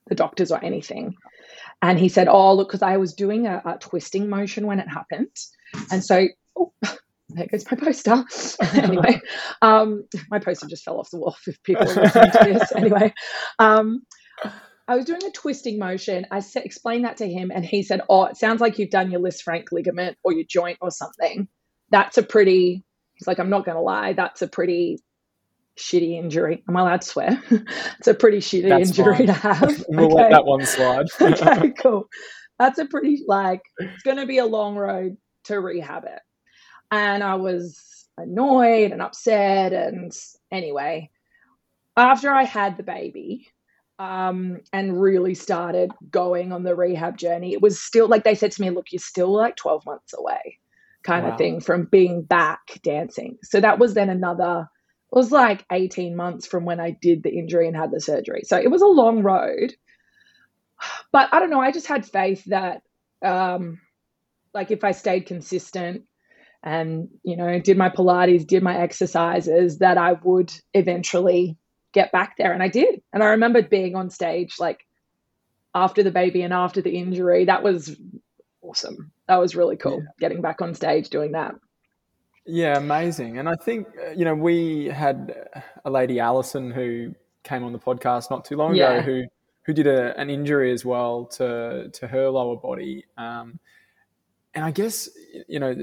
the 0.06 0.14
doctors 0.14 0.50
or 0.50 0.62
anything. 0.64 1.16
And 1.82 1.98
he 1.98 2.08
said, 2.08 2.28
Oh, 2.28 2.54
look, 2.54 2.68
because 2.68 2.82
I 2.82 2.96
was 2.96 3.14
doing 3.14 3.46
a, 3.46 3.62
a, 3.64 3.78
twisting 3.78 4.28
motion 4.28 4.66
when 4.66 4.80
it 4.80 4.88
happened. 4.88 5.34
And 5.90 6.04
so, 6.04 6.26
oh, 6.58 6.72
there 7.34 7.46
goes 7.46 7.64
my 7.70 7.76
poster. 7.76 8.24
anyway, 8.74 9.20
um, 9.62 10.04
my 10.30 10.38
poster 10.38 10.66
just 10.66 10.84
fell 10.84 10.98
off 10.98 11.10
the 11.10 11.18
wall 11.18 11.36
if 11.46 11.62
people 11.62 11.88
are 11.88 11.94
listening 11.94 12.30
to 12.30 12.58
this. 12.58 12.72
Anyway, 12.74 13.14
um, 13.58 14.02
I 14.88 14.96
was 14.96 15.04
doing 15.04 15.24
a 15.24 15.30
twisting 15.30 15.78
motion. 15.78 16.26
I 16.30 16.40
said, 16.40 16.64
explained 16.64 17.04
that 17.04 17.18
to 17.18 17.28
him, 17.28 17.52
and 17.54 17.64
he 17.64 17.82
said, 17.82 18.00
"Oh, 18.08 18.24
it 18.24 18.36
sounds 18.36 18.60
like 18.60 18.78
you've 18.78 18.90
done 18.90 19.10
your 19.10 19.20
Lisfranc 19.20 19.66
ligament 19.70 20.18
or 20.24 20.32
your 20.32 20.44
joint 20.48 20.78
or 20.80 20.90
something. 20.90 21.46
That's 21.90 22.18
a 22.18 22.22
pretty." 22.22 22.84
He's 23.14 23.26
like, 23.26 23.38
"I'm 23.38 23.50
not 23.50 23.64
going 23.64 23.76
to 23.76 23.82
lie. 23.82 24.14
That's 24.14 24.42
a 24.42 24.48
pretty 24.48 24.98
shitty 25.78 26.18
injury. 26.18 26.64
Am 26.68 26.76
I 26.76 26.80
allowed 26.80 27.02
to 27.02 27.06
swear? 27.06 27.42
it's 27.98 28.08
a 28.08 28.14
pretty 28.14 28.38
shitty 28.38 28.68
That's 28.68 28.90
injury 28.90 29.18
fine. 29.18 29.26
to 29.26 29.32
have. 29.32 29.84
we'll 29.88 30.06
okay. 30.06 30.14
let 30.14 30.30
that 30.30 30.44
one 30.44 30.66
slide. 30.66 31.06
okay, 31.20 31.70
cool. 31.80 32.08
That's 32.58 32.78
a 32.78 32.86
pretty 32.86 33.22
like. 33.26 33.62
It's 33.78 34.02
going 34.02 34.16
to 34.16 34.26
be 34.26 34.38
a 34.38 34.46
long 34.46 34.76
road 34.76 35.16
to 35.44 35.60
rehab 35.60 36.04
it." 36.04 36.20
And 36.90 37.22
I 37.22 37.36
was 37.36 38.06
annoyed 38.16 38.92
and 38.92 39.02
upset. 39.02 39.72
And 39.72 40.12
anyway, 40.50 41.10
after 41.96 42.30
I 42.30 42.44
had 42.44 42.76
the 42.76 42.82
baby 42.82 43.48
um, 43.98 44.60
and 44.72 45.00
really 45.00 45.34
started 45.34 45.92
going 46.10 46.52
on 46.52 46.62
the 46.62 46.74
rehab 46.74 47.16
journey, 47.16 47.52
it 47.52 47.62
was 47.62 47.80
still 47.80 48.08
like 48.08 48.24
they 48.24 48.34
said 48.34 48.52
to 48.52 48.62
me, 48.62 48.70
look, 48.70 48.86
you're 48.92 49.00
still 49.00 49.32
like 49.32 49.56
12 49.56 49.84
months 49.86 50.14
away, 50.16 50.58
kind 51.02 51.24
wow. 51.24 51.32
of 51.32 51.38
thing, 51.38 51.60
from 51.60 51.88
being 51.90 52.22
back 52.22 52.60
dancing. 52.82 53.38
So 53.42 53.60
that 53.60 53.78
was 53.78 53.94
then 53.94 54.10
another. 54.10 54.68
It 55.12 55.16
was 55.16 55.32
like 55.32 55.66
18 55.72 56.14
months 56.14 56.46
from 56.46 56.64
when 56.64 56.78
I 56.78 56.96
did 57.02 57.24
the 57.24 57.36
injury 57.36 57.66
and 57.66 57.76
had 57.76 57.90
the 57.90 58.00
surgery. 58.00 58.42
So 58.44 58.56
it 58.56 58.70
was 58.70 58.82
a 58.82 58.86
long 58.86 59.22
road. 59.22 59.74
But 61.12 61.28
I 61.32 61.40
don't 61.40 61.50
know, 61.50 61.60
I 61.60 61.72
just 61.72 61.88
had 61.88 62.06
faith 62.06 62.44
that 62.46 62.82
um 63.22 63.80
like 64.54 64.70
if 64.70 64.82
I 64.82 64.92
stayed 64.92 65.26
consistent 65.26 66.04
and 66.62 67.08
you 67.22 67.36
know 67.36 67.58
did 67.58 67.76
my 67.76 67.88
pilates 67.88 68.46
did 68.46 68.62
my 68.62 68.76
exercises 68.76 69.78
that 69.78 69.96
i 69.96 70.12
would 70.12 70.52
eventually 70.74 71.56
get 71.92 72.12
back 72.12 72.36
there 72.36 72.52
and 72.52 72.62
i 72.62 72.68
did 72.68 73.00
and 73.12 73.22
i 73.22 73.28
remember 73.28 73.62
being 73.62 73.96
on 73.96 74.10
stage 74.10 74.56
like 74.58 74.86
after 75.74 76.02
the 76.02 76.10
baby 76.10 76.42
and 76.42 76.52
after 76.52 76.82
the 76.82 76.96
injury 76.96 77.46
that 77.46 77.62
was 77.62 77.96
awesome 78.62 79.10
that 79.26 79.36
was 79.36 79.56
really 79.56 79.76
cool 79.76 80.00
yeah. 80.00 80.08
getting 80.18 80.42
back 80.42 80.60
on 80.60 80.74
stage 80.74 81.08
doing 81.08 81.32
that 81.32 81.54
yeah 82.46 82.76
amazing 82.76 83.38
and 83.38 83.48
i 83.48 83.54
think 83.54 83.86
uh, 84.06 84.10
you 84.10 84.24
know 84.24 84.34
we 84.34 84.86
had 84.86 85.48
a 85.84 85.90
lady 85.90 86.20
allison 86.20 86.70
who 86.70 87.14
came 87.42 87.64
on 87.64 87.72
the 87.72 87.78
podcast 87.78 88.30
not 88.30 88.44
too 88.44 88.56
long 88.56 88.74
yeah. 88.74 88.92
ago 88.92 89.02
who 89.02 89.24
who 89.62 89.72
did 89.72 89.86
a, 89.86 90.18
an 90.18 90.30
injury 90.30 90.72
as 90.72 90.84
well 90.84 91.26
to 91.26 91.90
to 91.92 92.08
her 92.08 92.28
lower 92.28 92.56
body. 92.56 93.04
Um, 93.16 93.60
and 94.54 94.64
I 94.64 94.70
guess 94.70 95.08
you 95.48 95.60
know 95.60 95.74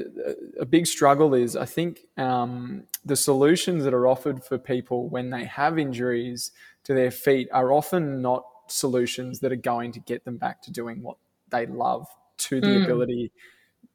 a 0.59 0.65
big 0.65 0.88
struggle 0.88 1.33
is 1.33 1.55
I 1.55 1.65
think 1.65 2.01
um, 2.17 2.83
the 3.05 3.15
solutions 3.15 3.83
that 3.83 3.93
are 3.93 4.07
offered 4.07 4.43
for 4.43 4.57
people 4.57 5.07
when 5.09 5.29
they 5.29 5.45
have 5.45 5.79
injuries 5.79 6.51
to 6.83 6.93
their 6.93 7.12
feet 7.12 7.47
are 7.51 7.71
often 7.71 8.21
not 8.21 8.45
solutions 8.67 9.39
that 9.39 9.51
are 9.51 9.57
going 9.57 9.91
to 9.93 10.00
get 10.00 10.25
them 10.25 10.38
back 10.38 10.62
to 10.63 10.71
doing 10.71 11.01
what 11.01 11.17
they 11.50 11.65
love 11.65 12.07
to 12.38 12.59
the 12.59 12.67
mm. 12.67 12.83
ability 12.83 13.31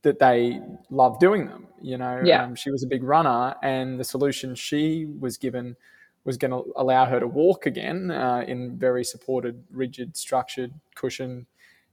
that 0.03 0.19
they 0.19 0.61
love 0.91 1.19
doing 1.19 1.47
them. 1.47 1.67
You 1.81 1.99
know, 1.99 2.23
yeah. 2.25 2.45
Um, 2.45 2.55
she 2.55 2.71
was 2.71 2.83
a 2.83 2.87
big 2.87 3.03
runner, 3.03 3.55
and 3.63 4.01
the 4.01 4.05
solution 4.05 4.55
she 4.55 5.07
was 5.07 5.37
given 5.37 5.77
was 6.25 6.37
going 6.37 6.53
to 6.53 6.73
allow 6.77 7.05
her 7.05 7.19
to 7.21 7.27
walk 7.27 7.67
again 7.67 8.11
uh, 8.11 8.45
in 8.47 8.79
very 8.79 9.05
supported, 9.05 9.65
rigid, 9.71 10.17
structured, 10.17 10.73
cushion 10.95 11.47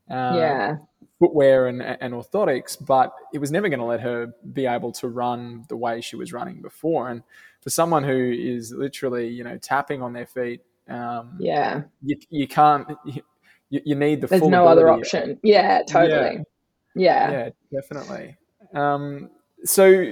uh, 0.10 0.34
yeah. 0.36 0.78
footwear 1.20 1.68
and, 1.68 1.82
and 1.82 2.14
orthotics, 2.14 2.78
but 2.84 3.14
it 3.34 3.40
was 3.40 3.52
never 3.52 3.70
going 3.70 3.80
to 3.80 3.86
let 3.86 4.02
her 4.02 4.34
be 4.54 4.66
able 4.66 4.92
to 4.94 5.08
run 5.08 5.66
the 5.70 5.78
way 5.78 6.02
she 6.02 6.16
was 6.16 6.34
running 6.34 6.62
before. 6.62 7.10
And 7.10 7.24
for 7.62 7.70
someone 7.70 8.04
who 8.04 8.32
is 8.32 8.72
literally, 8.72 9.28
you 9.28 9.44
know, 9.44 9.58
tapping 9.58 10.02
on 10.02 10.14
their 10.14 10.26
feet, 10.26 10.62
um, 10.88 11.38
yeah, 11.40 11.84
you, 12.04 12.18
you 12.30 12.48
can't. 12.48 12.88
You, 13.06 13.22
you 13.70 13.96
need 13.96 14.22
the. 14.22 14.28
There's 14.28 14.42
no 14.42 14.68
other 14.68 14.90
option. 14.90 15.40
Yeah, 15.44 15.84
totally. 15.88 16.44
Yeah, 16.96 17.32
yeah, 17.32 17.32
yeah 17.32 17.50
definitely. 17.72 18.38
Um, 18.74 19.30
so 19.64 20.12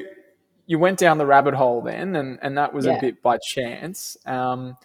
you 0.67 0.77
went 0.77 0.99
down 0.99 1.17
the 1.17 1.25
rabbit 1.25 1.55
hole 1.55 1.81
then, 1.81 2.15
and 2.15 2.37
and 2.41 2.57
that 2.57 2.73
was 2.73 2.85
yeah. 2.85 2.97
a 2.97 3.01
bit 3.01 3.21
by 3.23 3.37
chance. 3.37 4.17
Um, 4.25 4.77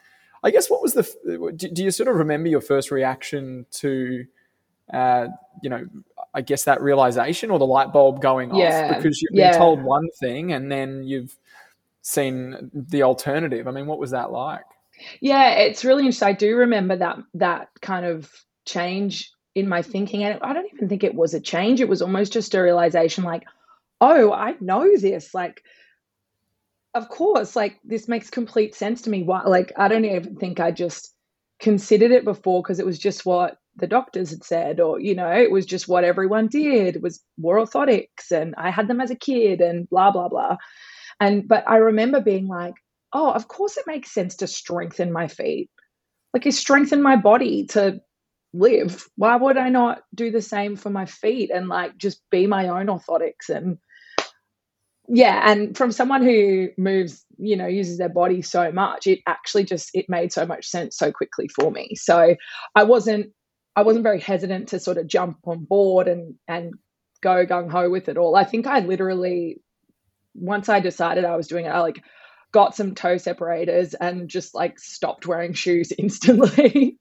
I 0.42 0.50
guess 0.50 0.70
what 0.70 0.80
was 0.80 0.94
the? 0.94 1.52
Do, 1.54 1.68
do 1.68 1.84
you 1.84 1.90
sort 1.90 2.08
of 2.08 2.16
remember 2.16 2.48
your 2.48 2.62
first 2.62 2.90
reaction 2.90 3.66
to? 3.72 4.24
Uh, 4.92 5.28
you 5.62 5.70
know, 5.70 5.86
I 6.34 6.40
guess 6.40 6.64
that 6.64 6.80
realization 6.80 7.50
or 7.50 7.58
the 7.58 7.66
light 7.66 7.92
bulb 7.92 8.20
going 8.20 8.54
yeah. 8.54 8.90
off 8.90 8.96
because 8.96 9.20
you've 9.20 9.32
been 9.32 9.54
told 9.54 9.82
one 9.82 10.08
thing 10.20 10.52
and 10.52 10.70
then 10.70 11.04
you've 11.04 11.36
seen 12.02 12.70
the 12.74 13.02
alternative. 13.02 13.68
I 13.68 13.70
mean, 13.70 13.86
what 13.86 13.98
was 13.98 14.10
that 14.10 14.32
like? 14.32 14.64
Yeah, 15.20 15.50
it's 15.52 15.84
really 15.84 16.02
interesting. 16.02 16.28
I 16.28 16.32
do 16.32 16.56
remember 16.56 16.96
that 16.96 17.18
that 17.34 17.68
kind 17.80 18.06
of 18.06 18.30
change 18.64 19.32
in 19.54 19.68
my 19.68 19.82
thinking, 19.82 20.24
and 20.24 20.38
I 20.42 20.52
don't 20.52 20.72
even 20.72 20.88
think 20.88 21.04
it 21.04 21.14
was 21.14 21.34
a 21.34 21.40
change. 21.40 21.80
It 21.80 21.88
was 21.88 22.02
almost 22.02 22.32
just 22.32 22.54
a 22.54 22.62
realization, 22.62 23.24
like, 23.24 23.44
oh, 24.00 24.32
I 24.32 24.54
know 24.60 24.88
this. 24.96 25.34
Like, 25.34 25.62
of 26.94 27.08
course, 27.08 27.56
like 27.56 27.78
this 27.84 28.08
makes 28.08 28.30
complete 28.30 28.74
sense 28.74 29.02
to 29.02 29.10
me. 29.10 29.22
Why? 29.22 29.42
Like, 29.42 29.72
I 29.76 29.88
don't 29.88 30.04
even 30.04 30.36
think 30.36 30.60
I 30.60 30.70
just 30.70 31.14
considered 31.58 32.10
it 32.10 32.24
before 32.24 32.62
because 32.62 32.80
it 32.80 32.86
was 32.86 32.98
just 32.98 33.24
what 33.26 33.58
the 33.76 33.86
doctors 33.86 34.30
had 34.30 34.44
said, 34.44 34.80
or, 34.80 35.00
you 35.00 35.14
know, 35.14 35.30
it 35.30 35.50
was 35.50 35.66
just 35.66 35.88
what 35.88 36.04
everyone 36.04 36.48
did 36.48 37.02
was 37.02 37.22
wore 37.38 37.56
orthotics 37.56 38.30
and 38.30 38.54
I 38.56 38.70
had 38.70 38.88
them 38.88 39.00
as 39.00 39.10
a 39.10 39.16
kid 39.16 39.60
and 39.60 39.88
blah, 39.88 40.10
blah, 40.10 40.28
blah. 40.28 40.56
And, 41.20 41.48
but 41.48 41.68
I 41.68 41.76
remember 41.76 42.20
being 42.20 42.48
like, 42.48 42.74
oh, 43.12 43.30
of 43.30 43.48
course 43.48 43.76
it 43.76 43.86
makes 43.86 44.12
sense 44.12 44.36
to 44.36 44.46
strengthen 44.46 45.12
my 45.12 45.28
feet. 45.28 45.70
Like, 46.34 46.46
it 46.46 46.54
strengthened 46.54 47.02
my 47.02 47.16
body 47.16 47.66
to 47.68 48.00
live. 48.54 49.06
Why 49.16 49.36
would 49.36 49.56
I 49.56 49.68
not 49.68 50.02
do 50.14 50.30
the 50.30 50.42
same 50.42 50.76
for 50.76 50.90
my 50.90 51.06
feet 51.06 51.50
and 51.52 51.68
like 51.68 51.96
just 51.96 52.20
be 52.30 52.46
my 52.46 52.68
own 52.68 52.86
orthotics 52.86 53.48
and, 53.48 53.78
yeah 55.08 55.50
and 55.50 55.76
from 55.76 55.90
someone 55.90 56.22
who 56.22 56.68
moves 56.78 57.24
you 57.38 57.56
know 57.56 57.66
uses 57.66 57.98
their 57.98 58.08
body 58.08 58.40
so 58.40 58.70
much 58.70 59.06
it 59.06 59.18
actually 59.26 59.64
just 59.64 59.90
it 59.94 60.06
made 60.08 60.32
so 60.32 60.46
much 60.46 60.66
sense 60.66 60.96
so 60.96 61.10
quickly 61.10 61.48
for 61.48 61.70
me 61.70 61.94
so 61.94 62.36
i 62.76 62.84
wasn't 62.84 63.32
I 63.74 63.82
wasn't 63.82 64.02
very 64.02 64.20
hesitant 64.20 64.68
to 64.68 64.80
sort 64.80 64.98
of 64.98 65.06
jump 65.06 65.38
on 65.46 65.64
board 65.64 66.08
and 66.08 66.34
and 66.46 66.74
go 67.22 67.46
gung 67.46 67.70
ho 67.70 67.88
with 67.88 68.08
it 68.08 68.18
all. 68.18 68.36
I 68.36 68.44
think 68.44 68.66
I 68.66 68.80
literally 68.80 69.60
once 70.34 70.68
I 70.68 70.80
decided 70.80 71.24
I 71.24 71.36
was 71.36 71.48
doing 71.48 71.66
it, 71.66 71.70
I 71.70 71.80
like 71.80 72.02
got 72.52 72.76
some 72.76 72.94
toe 72.94 73.16
separators 73.16 73.94
and 73.94 74.28
just 74.28 74.54
like 74.54 74.78
stopped 74.78 75.26
wearing 75.26 75.54
shoes 75.54 75.92
instantly. 75.98 76.98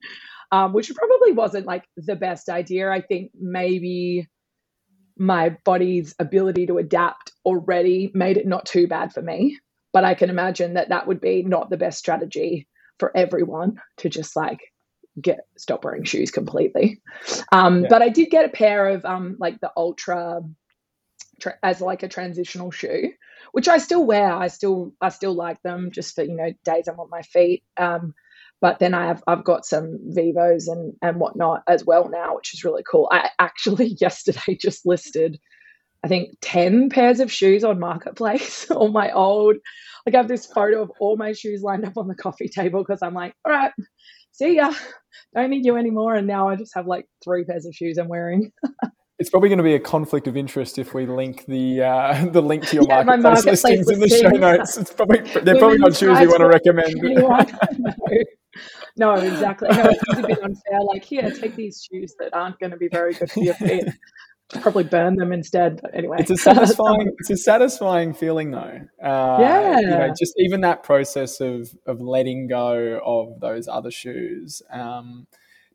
um, 0.50 0.72
which 0.72 0.92
probably 0.94 1.32
wasn't 1.32 1.66
like 1.66 1.84
the 1.96 2.16
best 2.16 2.48
idea. 2.48 2.90
I 2.90 3.00
think 3.00 3.32
maybe 3.38 4.28
my 5.16 5.56
body's 5.64 6.14
ability 6.18 6.66
to 6.66 6.78
adapt 6.78 7.32
already 7.44 8.10
made 8.14 8.36
it 8.36 8.46
not 8.46 8.66
too 8.66 8.86
bad 8.86 9.12
for 9.12 9.22
me. 9.22 9.58
But 9.92 10.04
I 10.04 10.14
can 10.14 10.30
imagine 10.30 10.74
that 10.74 10.88
that 10.88 11.06
would 11.06 11.20
be 11.20 11.42
not 11.42 11.68
the 11.68 11.76
best 11.76 11.98
strategy 11.98 12.66
for 12.98 13.14
everyone 13.16 13.76
to 13.98 14.08
just 14.08 14.36
like 14.36 14.60
get 15.20 15.40
stop 15.56 15.84
wearing 15.84 16.04
shoes 16.04 16.30
completely. 16.30 17.00
Um, 17.52 17.82
yeah. 17.82 17.88
But 17.90 18.02
I 18.02 18.08
did 18.08 18.30
get 18.30 18.44
a 18.44 18.48
pair 18.48 18.88
of 18.88 19.04
um, 19.04 19.36
like 19.38 19.60
the 19.60 19.70
Altra 19.76 20.42
tra- 21.40 21.58
as 21.62 21.80
like 21.80 22.02
a 22.02 22.08
transitional 22.08 22.70
shoe, 22.70 23.12
which 23.52 23.68
I 23.68 23.78
still 23.78 24.04
wear. 24.04 24.32
I 24.32 24.48
still 24.48 24.94
I 25.00 25.10
still 25.10 25.34
like 25.34 25.60
them 25.62 25.90
just 25.92 26.14
for 26.14 26.22
you 26.24 26.36
know 26.36 26.52
days 26.64 26.88
I'm 26.88 27.00
on 27.00 27.10
my 27.10 27.22
feet. 27.22 27.64
Um, 27.76 28.14
but 28.60 28.78
then 28.78 28.94
I 28.94 29.08
have 29.08 29.22
I've 29.26 29.44
got 29.44 29.66
some 29.66 29.98
Vivos 30.04 30.68
and 30.68 30.94
and 31.02 31.18
whatnot 31.18 31.62
as 31.68 31.84
well 31.84 32.08
now, 32.08 32.36
which 32.36 32.54
is 32.54 32.64
really 32.64 32.84
cool. 32.88 33.08
I 33.10 33.30
actually 33.38 33.88
yesterday 34.00 34.56
just 34.56 34.86
listed. 34.86 35.38
I 36.04 36.08
think 36.08 36.36
10 36.40 36.90
pairs 36.90 37.20
of 37.20 37.30
shoes 37.30 37.62
on 37.62 37.78
Marketplace, 37.78 38.68
all 38.70 38.88
my 38.88 39.12
old. 39.12 39.56
Like 40.04 40.16
I 40.16 40.18
have 40.18 40.26
this 40.26 40.46
photo 40.46 40.82
of 40.82 40.90
all 40.98 41.16
my 41.16 41.32
shoes 41.32 41.62
lined 41.62 41.84
up 41.84 41.96
on 41.96 42.08
the 42.08 42.16
coffee 42.16 42.48
table 42.48 42.80
because 42.82 43.02
I'm 43.02 43.14
like, 43.14 43.34
all 43.44 43.52
right, 43.52 43.70
see 44.32 44.56
ya. 44.56 44.72
Don't 45.34 45.50
need 45.50 45.64
you 45.64 45.76
anymore. 45.76 46.14
And 46.14 46.26
now 46.26 46.48
I 46.48 46.56
just 46.56 46.74
have 46.74 46.86
like 46.86 47.06
three 47.24 47.44
pairs 47.44 47.64
of 47.66 47.74
shoes 47.74 47.98
I'm 47.98 48.08
wearing. 48.08 48.52
it's 49.18 49.30
probably 49.30 49.48
going 49.48 49.58
to 49.58 49.64
be 49.64 49.74
a 49.74 49.80
conflict 49.80 50.26
of 50.26 50.36
interest 50.36 50.78
if 50.78 50.94
we 50.94 51.06
link 51.06 51.44
the 51.46 51.82
uh, 51.82 52.24
the 52.32 52.42
link 52.42 52.66
to 52.68 52.76
your 52.76 52.84
yeah, 52.88 53.02
marketplace, 53.02 53.44
marketplace 53.44 53.64
listings 53.64 53.90
in 53.90 54.00
the 54.00 54.08
show 54.08 54.30
notes. 54.30 54.76
It's 54.76 54.92
probably 54.92 55.20
they're 55.40 55.58
probably 55.58 55.78
not 55.78 55.94
shoes 55.96 56.18
you 56.20 56.28
want 56.28 56.40
to 56.40 56.48
recommend. 56.48 56.94
no. 58.96 59.14
no, 59.14 59.14
exactly. 59.14 59.68
No, 59.70 59.84
it's 59.84 60.18
a 60.18 60.26
bit 60.26 60.42
unfair. 60.42 60.80
Like, 60.82 61.04
here, 61.04 61.30
take 61.30 61.56
these 61.56 61.86
shoes 61.90 62.14
that 62.18 62.34
aren't 62.34 62.58
going 62.58 62.72
to 62.72 62.76
be 62.76 62.88
very 62.88 63.14
good 63.14 63.30
for 63.30 63.40
your 63.40 63.54
feet 63.54 63.84
probably 64.60 64.84
burn 64.84 65.16
them 65.16 65.32
instead. 65.32 65.80
But 65.82 65.94
anyway, 65.94 66.18
it's 66.20 66.30
a 66.30 66.36
satisfying, 66.38 67.12
it's 67.18 67.30
a 67.30 67.36
satisfying 67.36 68.14
feeling 68.14 68.50
though. 68.50 68.80
Uh, 69.02 69.36
yeah, 69.40 69.80
you 69.80 69.86
know, 69.86 70.08
just 70.18 70.34
even 70.38 70.60
that 70.62 70.82
process 70.82 71.40
of 71.40 71.74
of 71.86 72.00
letting 72.00 72.48
go 72.48 73.00
of 73.04 73.40
those 73.40 73.68
other 73.68 73.90
shoes. 73.90 74.62
Um, 74.70 75.26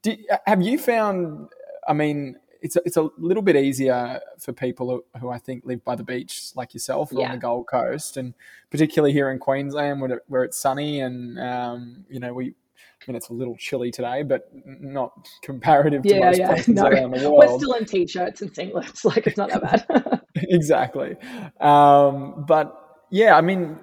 do, 0.02 0.16
have 0.46 0.62
you 0.62 0.78
found? 0.78 1.50
I 1.88 1.94
mean, 1.94 2.38
it's 2.62 2.76
a, 2.76 2.82
it's 2.86 2.98
a 2.98 3.10
little 3.18 3.44
bit 3.44 3.56
easier 3.56 4.20
for 4.40 4.54
people 4.54 4.90
who, 4.90 5.20
who 5.20 5.30
I 5.30 5.38
think 5.38 5.66
live 5.66 5.84
by 5.84 5.96
the 5.96 6.04
beach, 6.04 6.52
like 6.56 6.74
yourself, 6.74 7.10
yeah. 7.12 7.26
on 7.26 7.32
the 7.32 7.38
Gold 7.38 7.68
Coast, 7.68 8.18
and 8.18 8.34
particularly 8.70 9.14
here 9.14 9.32
in 9.32 9.40
Queensland, 9.40 10.02
where, 10.02 10.22
where 10.28 10.44
it's 10.44 10.58
sunny, 10.58 11.00
and 11.00 11.40
um, 11.40 12.06
you 12.10 12.20
know 12.20 12.34
we 12.34 12.56
I 13.01 13.12
mean, 13.12 13.16
it's 13.16 13.30
a 13.30 13.34
little 13.34 13.56
chilly 13.58 13.92
today, 13.92 14.24
but 14.24 14.50
not 14.66 15.30
comparative 15.42 16.04
to 16.04 16.10
yeah, 16.10 16.25
most 16.25 16.39
yeah. 16.39 16.48
places 16.48 16.68
no. 16.75 16.88
around 16.88 17.12
the 17.12 17.30
world. 17.30 17.51
We're 17.51 17.58
still 17.58 17.74
in 17.74 17.86
t-shirts 17.86 18.42
and 18.42 18.54
singlets, 18.54 19.06
like 19.06 19.27
it's 19.27 19.38
not 19.38 19.50
that 19.50 19.88
bad. 19.88 20.22
exactly, 20.36 21.16
um, 21.60 22.46
but 22.48 23.06
yeah, 23.10 23.38
I 23.38 23.42
mean, 23.42 23.80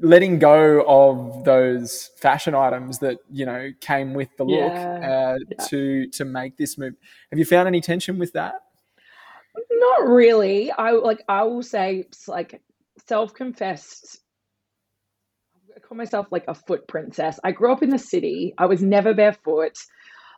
letting 0.00 0.38
go 0.38 0.84
of 0.86 1.44
those 1.44 2.10
fashion 2.18 2.54
items 2.54 2.98
that 3.00 3.18
you 3.30 3.46
know 3.46 3.70
came 3.80 4.14
with 4.14 4.28
the 4.36 4.44
look 4.44 4.72
yeah, 4.72 5.34
uh, 5.34 5.38
yeah. 5.50 5.64
to 5.66 6.08
to 6.10 6.24
make 6.24 6.56
this 6.56 6.78
move. 6.78 6.94
Have 7.30 7.38
you 7.38 7.44
found 7.44 7.66
any 7.66 7.80
tension 7.80 8.18
with 8.18 8.32
that? 8.34 8.54
Not 9.70 10.08
really. 10.08 10.70
I 10.70 10.92
like 10.92 11.22
I 11.28 11.42
will 11.44 11.62
say 11.62 12.04
like 12.28 12.60
self-confessed 13.06 14.20
call 15.86 15.96
myself 15.96 16.26
like 16.30 16.44
a 16.48 16.54
foot 16.54 16.86
princess. 16.88 17.38
I 17.44 17.52
grew 17.52 17.72
up 17.72 17.82
in 17.82 17.90
the 17.90 17.98
city. 17.98 18.54
I 18.58 18.66
was 18.66 18.82
never 18.82 19.14
barefoot. 19.14 19.76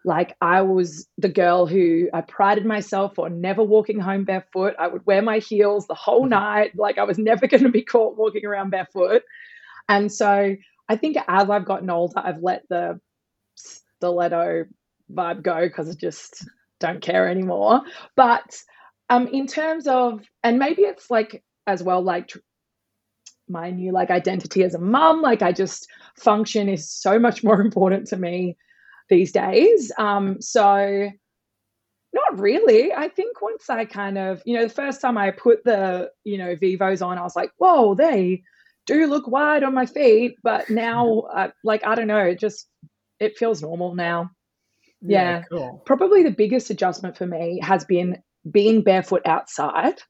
Like 0.05 0.37
I 0.41 0.63
was 0.63 1.09
the 1.19 1.29
girl 1.29 1.67
who 1.67 2.09
I 2.15 2.21
prided 2.21 2.65
myself 2.65 3.19
on 3.19 3.41
never 3.41 3.63
walking 3.63 3.99
home 3.99 4.25
barefoot. 4.25 4.75
I 4.79 4.87
would 4.87 5.05
wear 5.05 5.23
my 5.23 5.39
heels 5.39 5.87
the 5.87 5.95
whole 5.95 6.23
mm-hmm. 6.23 6.31
night. 6.31 6.73
Like 6.77 6.99
I 6.99 7.05
was 7.05 7.19
never 7.19 7.47
going 7.49 7.65
to 7.65 7.71
be 7.71 7.83
caught 7.83 8.17
walking 8.17 8.47
around 8.47 8.71
barefoot. 8.71 9.23
And 9.89 10.13
so 10.13 10.55
I 10.89 10.97
think 10.97 11.17
as 11.29 11.51
I've 11.51 11.65
gotten 11.65 11.91
older, 11.91 12.19
I've 12.19 12.43
let 12.43 12.63
the 12.69 13.01
stiletto 13.57 14.67
vibe 15.13 15.43
go 15.43 15.67
because 15.67 15.91
I 15.91 15.95
just 15.95 16.47
don't 16.79 17.01
care 17.01 17.29
anymore. 17.29 17.83
But 18.15 18.57
um, 19.09 19.29
in 19.29 19.47
terms 19.47 19.87
of, 19.87 20.23
and 20.43 20.59
maybe 20.59 20.83
it's 20.83 21.11
like 21.11 21.43
as 21.67 21.83
well, 21.83 22.03
like 22.03 22.33
my 23.49 23.71
new 23.71 23.93
like 23.93 24.11
identity 24.11 24.63
as 24.63 24.75
a 24.75 24.79
mum 24.79 25.23
like 25.23 25.43
i 25.43 25.53
just 25.53 25.89
function 26.17 26.69
is 26.69 26.91
so 26.91 27.19
much 27.19 27.45
more 27.45 27.61
important 27.69 28.07
to 28.07 28.17
me 28.17 28.57
these 29.09 29.33
days 29.33 29.93
um 29.99 30.41
so 30.41 31.09
not 32.13 32.39
really 32.39 32.93
i 32.93 33.09
think 33.09 33.41
once 33.43 33.69
i 33.69 33.85
kind 33.85 34.19
of 34.19 34.43
you 34.45 34.57
know 34.57 34.65
the 34.65 34.75
first 34.75 35.01
time 35.01 35.19
i 35.19 35.31
put 35.31 35.63
the 35.65 36.11
you 36.25 36.39
know 36.39 36.57
vivos 36.57 37.03
on 37.03 37.19
i 37.19 37.23
was 37.23 37.37
like 37.37 37.51
whoa 37.59 37.95
they 37.95 38.43
do 38.87 39.07
look 39.07 39.27
wide 39.29 39.63
on 39.63 39.75
my 39.75 39.87
feet 39.87 40.37
but 40.43 40.69
now 40.71 41.21
uh, 41.35 41.51
like 41.63 41.87
i 41.87 41.95
don't 41.95 42.07
know 42.07 42.19
it 42.19 42.39
just 42.39 42.69
it 43.21 43.37
feels 43.37 43.63
normal 43.63 43.95
now 43.95 44.31
Yeah. 45.03 45.45
cool. 45.51 45.83
Probably 45.87 46.23
the 46.23 46.31
biggest 46.31 46.71
adjustment 46.71 47.17
for 47.17 47.27
me 47.27 47.61
has 47.63 47.85
been 47.85 48.23
being 48.51 48.83
barefoot 48.83 49.23
outside. 49.27 50.01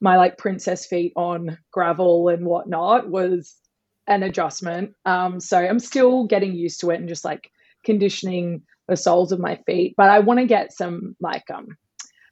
My 0.00 0.16
like 0.16 0.38
princess 0.38 0.86
feet 0.86 1.12
on 1.16 1.58
gravel 1.72 2.28
and 2.28 2.46
whatnot 2.46 3.08
was 3.08 3.56
an 4.06 4.22
adjustment. 4.22 4.94
Um, 5.04 5.40
so 5.40 5.58
I'm 5.58 5.80
still 5.80 6.26
getting 6.26 6.54
used 6.54 6.80
to 6.80 6.90
it 6.90 7.00
and 7.00 7.08
just 7.08 7.24
like 7.24 7.50
conditioning 7.84 8.62
the 8.86 8.96
soles 8.96 9.32
of 9.32 9.38
my 9.38 9.56
feet. 9.66 9.94
But 9.96 10.10
I 10.10 10.20
want 10.20 10.40
to 10.40 10.46
get 10.46 10.72
some 10.72 11.16
like 11.20 11.44
um 11.52 11.76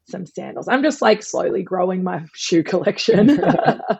some 0.09 0.25
sandals. 0.25 0.69
I'm 0.69 0.83
just 0.83 1.03
like 1.03 1.23
slowly 1.23 1.63
growing 1.63 2.03
my 2.03 2.25
shoe 2.35 2.63
collection. 2.63 3.27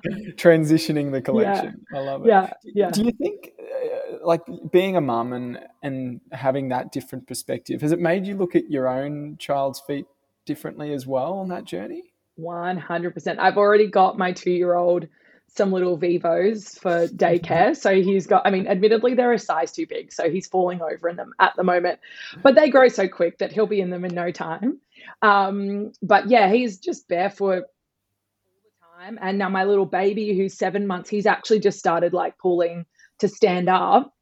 Transitioning 0.37 1.13
the 1.13 1.21
collection. 1.21 1.85
I 1.95 1.99
love 1.99 2.25
it. 2.25 2.29
yeah, 2.29 2.51
yeah. 2.65 2.91
Do 2.91 3.03
you 3.03 3.13
think, 3.13 3.53
uh, 3.61 4.19
like, 4.25 4.43
being 4.71 4.97
a 4.97 5.01
mum 5.01 5.33
and 5.33 5.59
and 5.83 6.21
having 6.33 6.69
that 6.69 6.93
different 6.93 7.27
perspective, 7.27 7.81
has 7.83 7.93
it 7.93 8.01
made 8.01 8.27
you 8.27 8.37
look 8.37 8.55
at 8.55 8.71
your 8.71 8.89
own 8.89 9.37
child's 9.39 9.81
feet 9.81 10.07
differently 10.45 10.93
as 10.93 11.07
well 11.07 11.35
on 11.35 11.49
that 11.49 11.65
journey? 11.65 12.13
100%. 12.39 13.39
I've 13.39 13.57
already 13.57 13.89
got 13.89 14.19
my 14.19 14.33
two 14.33 14.51
year 14.51 14.75
old 14.75 15.07
some 15.49 15.73
little 15.73 15.97
Vivos 15.97 16.77
for 16.79 17.09
daycare. 17.09 17.77
So 17.77 17.95
he's 17.95 18.27
got, 18.27 18.43
I 18.45 18.51
mean, 18.51 18.67
admittedly, 18.67 19.15
they're 19.15 19.33
a 19.33 19.39
size 19.39 19.73
too 19.73 19.87
big. 19.87 20.13
So 20.13 20.31
he's 20.31 20.47
falling 20.47 20.83
over 20.83 21.09
in 21.09 21.17
them 21.17 21.33
at 21.41 21.55
the 21.57 21.65
moment, 21.65 21.99
but 22.43 22.55
they 22.55 22.69
grow 22.69 22.89
so 22.89 23.09
quick 23.09 23.39
that 23.39 23.53
he'll 23.53 23.67
be 23.67 23.81
in 23.81 23.91
them 23.91 24.05
in 24.05 24.15
no 24.15 24.31
time. 24.31 24.81
Um, 25.23 25.93
but 26.03 26.29
yeah, 26.29 26.51
he's 26.53 26.79
just 26.79 27.09
barefoot 27.09 27.65
all 27.65 28.61
the 28.65 29.05
time. 29.05 29.19
And 29.21 29.39
now 29.39 29.49
my 29.49 29.65
little 29.65 29.87
baby, 29.87 30.37
who's 30.37 30.55
seven 30.55 30.87
months, 30.87 31.09
he's 31.09 31.27
actually 31.27 31.61
just 31.61 31.79
started 31.79 32.13
like 32.13 32.39
pulling 32.39 32.85
to 33.21 33.29
stand 33.29 33.69
up. 33.69 34.13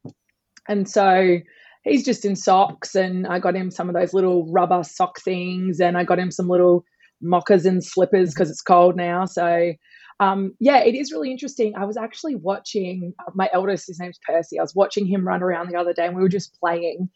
And 0.69 0.89
so 0.89 1.39
he's 1.83 2.05
just 2.05 2.25
in 2.25 2.37
socks. 2.37 2.95
And 2.95 3.27
I 3.27 3.41
got 3.41 3.57
him 3.57 3.71
some 3.71 3.89
of 3.89 3.95
those 3.95 4.15
little 4.15 4.47
rubber 4.47 4.85
sock 4.85 5.21
things. 5.21 5.81
And 5.81 5.99
I 5.99 6.05
got 6.05 6.19
him 6.19 6.31
some 6.31 6.49
little 6.49 6.85
moccas 7.21 7.67
and 7.67 7.85
slippers 7.85 8.35
because 8.35 8.51
it's 8.51 8.63
cold 8.63 8.97
now. 8.97 9.25
So 9.25 9.73
um, 10.21 10.53
yeah, 10.61 10.79
it 10.79 10.95
is 10.95 11.13
really 11.13 11.31
interesting. 11.31 11.75
I 11.77 11.85
was 11.85 11.97
actually 11.97 12.37
watching 12.37 13.15
uh, 13.27 13.33
my 13.35 13.51
eldest, 13.53 13.89
his 13.89 13.99
name's 13.99 14.19
Percy. 14.27 14.59
I 14.59 14.63
was 14.63 14.75
watching 14.75 15.07
him 15.07 15.27
run 15.27 15.43
around 15.43 15.69
the 15.69 15.79
other 15.79 15.93
day 15.93 16.07
and 16.07 16.15
we 16.15 16.23
were 16.23 16.29
just 16.29 16.59
playing. 16.61 17.09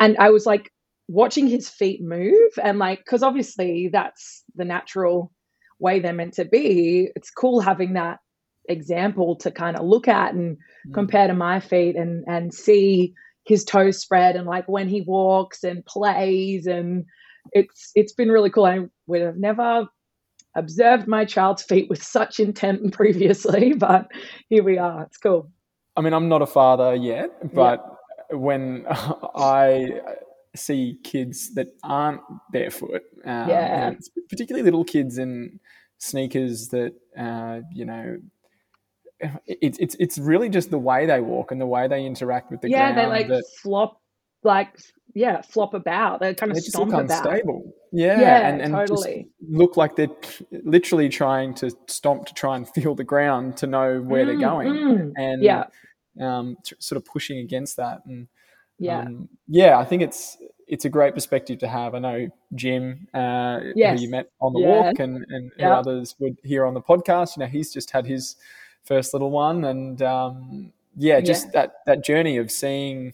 And 0.00 0.16
I 0.18 0.30
was 0.30 0.44
like 0.44 0.70
watching 1.08 1.46
his 1.46 1.68
feet 1.68 2.02
move 2.02 2.52
and 2.62 2.78
like, 2.78 2.98
because 2.98 3.22
obviously 3.22 3.88
that's 3.90 4.44
the 4.54 4.64
natural 4.64 5.32
way 5.78 5.98
they're 6.00 6.12
meant 6.12 6.34
to 6.34 6.44
be. 6.44 7.08
It's 7.16 7.30
cool 7.30 7.60
having 7.60 7.94
that 7.94 8.18
example 8.68 9.36
to 9.36 9.50
kind 9.50 9.76
of 9.76 9.84
look 9.84 10.06
at 10.06 10.34
and 10.34 10.56
mm. 10.86 10.94
compare 10.94 11.26
to 11.26 11.34
my 11.34 11.58
feet 11.58 11.96
and 11.96 12.24
and 12.28 12.54
see 12.54 13.12
his 13.44 13.64
toes 13.64 13.98
spread 13.98 14.36
and 14.36 14.46
like 14.46 14.68
when 14.68 14.88
he 14.88 15.00
walks 15.00 15.64
and 15.64 15.84
plays 15.84 16.66
and 16.66 17.04
it's 17.52 17.90
it's 17.94 18.12
been 18.12 18.30
really 18.30 18.50
cool. 18.50 18.64
I 18.64 18.80
would 19.06 19.22
have 19.22 19.36
never 19.36 19.86
observed 20.54 21.08
my 21.08 21.24
child's 21.24 21.62
feet 21.62 21.88
with 21.88 22.02
such 22.02 22.40
intent 22.40 22.92
previously, 22.92 23.74
but 23.74 24.10
here 24.48 24.62
we 24.62 24.78
are. 24.78 25.02
It's 25.04 25.18
cool. 25.18 25.50
I 25.96 26.00
mean, 26.00 26.14
I'm 26.14 26.28
not 26.28 26.42
a 26.42 26.46
father 26.46 26.94
yet, 26.94 27.30
but 27.54 27.84
yeah. 28.30 28.36
when 28.36 28.86
I 28.90 30.00
see 30.54 30.98
kids 31.04 31.54
that 31.54 31.68
aren't 31.82 32.20
barefoot, 32.50 33.02
um, 33.24 33.48
yeah. 33.48 33.92
particularly 34.28 34.64
little 34.64 34.84
kids 34.84 35.18
in 35.18 35.60
sneakers 35.98 36.68
that, 36.68 36.94
uh, 37.18 37.60
you 37.72 37.84
know, 37.84 38.18
it's 39.46 39.78
it's 39.78 39.94
it's 40.00 40.18
really 40.18 40.48
just 40.48 40.70
the 40.70 40.78
way 40.78 41.06
they 41.06 41.20
walk 41.20 41.52
and 41.52 41.60
the 41.60 41.66
way 41.66 41.86
they 41.86 42.04
interact 42.04 42.50
with 42.50 42.60
the 42.60 42.68
yeah, 42.68 42.92
ground. 42.92 42.96
Yeah, 42.96 43.02
they 43.02 43.08
like 43.08 43.28
that, 43.28 43.44
flop 43.62 44.00
like 44.42 44.76
yeah, 45.14 45.42
flop 45.42 45.74
about. 45.74 46.20
They're 46.20 46.34
kind 46.34 46.52
of 46.52 46.56
they 46.56 46.62
stomp 46.62 46.92
about. 46.92 47.02
unstable. 47.02 47.74
Yeah, 47.92 48.20
yeah 48.20 48.48
and, 48.48 48.62
and 48.62 48.74
totally. 48.74 49.28
look 49.48 49.76
like 49.76 49.96
they're 49.96 50.08
literally 50.64 51.08
trying 51.08 51.54
to 51.56 51.70
stomp 51.86 52.26
to 52.26 52.34
try 52.34 52.56
and 52.56 52.68
feel 52.68 52.94
the 52.94 53.04
ground 53.04 53.56
to 53.58 53.66
know 53.66 54.00
where 54.00 54.24
mm, 54.24 54.26
they're 54.26 54.38
going, 54.38 54.72
mm. 54.72 55.12
and 55.16 55.42
yeah, 55.42 55.64
um, 56.20 56.56
sort 56.78 56.96
of 56.96 57.04
pushing 57.04 57.38
against 57.38 57.76
that. 57.76 58.04
And 58.06 58.28
yeah, 58.78 59.00
um, 59.00 59.28
yeah, 59.46 59.78
I 59.78 59.84
think 59.84 60.02
it's 60.02 60.38
it's 60.66 60.86
a 60.86 60.88
great 60.88 61.14
perspective 61.14 61.58
to 61.58 61.68
have. 61.68 61.94
I 61.94 61.98
know 61.98 62.28
Jim, 62.54 63.06
uh, 63.12 63.60
yes. 63.74 63.98
who 63.98 64.06
you 64.06 64.10
met 64.10 64.30
on 64.40 64.54
the 64.54 64.60
yeah. 64.60 64.68
walk, 64.68 64.98
and 64.98 65.24
and 65.28 65.52
yeah. 65.58 65.76
others 65.76 66.14
would 66.18 66.38
hear 66.42 66.64
on 66.64 66.74
the 66.74 66.80
podcast. 66.80 67.36
You 67.36 67.42
know, 67.42 67.48
he's 67.48 67.72
just 67.72 67.90
had 67.90 68.06
his 68.06 68.36
first 68.84 69.12
little 69.12 69.30
one, 69.30 69.64
and 69.64 70.00
um, 70.00 70.72
yeah, 70.96 71.20
just 71.20 71.52
that 71.52 71.76
that 71.86 72.02
journey 72.02 72.38
of 72.38 72.50
seeing 72.50 73.12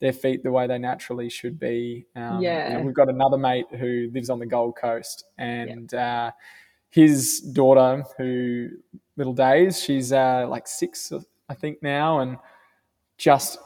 their 0.00 0.12
feet 0.12 0.42
the 0.42 0.50
way 0.52 0.66
they 0.66 0.78
naturally 0.78 1.28
should 1.28 1.58
be. 1.58 2.06
Um, 2.16 2.42
you 2.42 2.48
know, 2.48 2.54
Yeah. 2.54 2.80
we've 2.82 2.94
got 2.94 3.08
another 3.08 3.38
mate 3.38 3.66
who 3.70 4.10
lives 4.12 4.28
on 4.30 4.38
the 4.38 4.46
Gold 4.46 4.76
Coast, 4.76 5.24
and 5.38 5.92
uh, 5.94 6.32
his 6.90 7.40
daughter, 7.40 8.04
who 8.18 8.68
little 9.16 9.32
days, 9.32 9.80
she's 9.80 10.12
uh, 10.12 10.46
like 10.48 10.66
six, 10.68 11.12
I 11.48 11.54
think 11.54 11.82
now, 11.82 12.20
and 12.20 12.36
just 13.16 13.58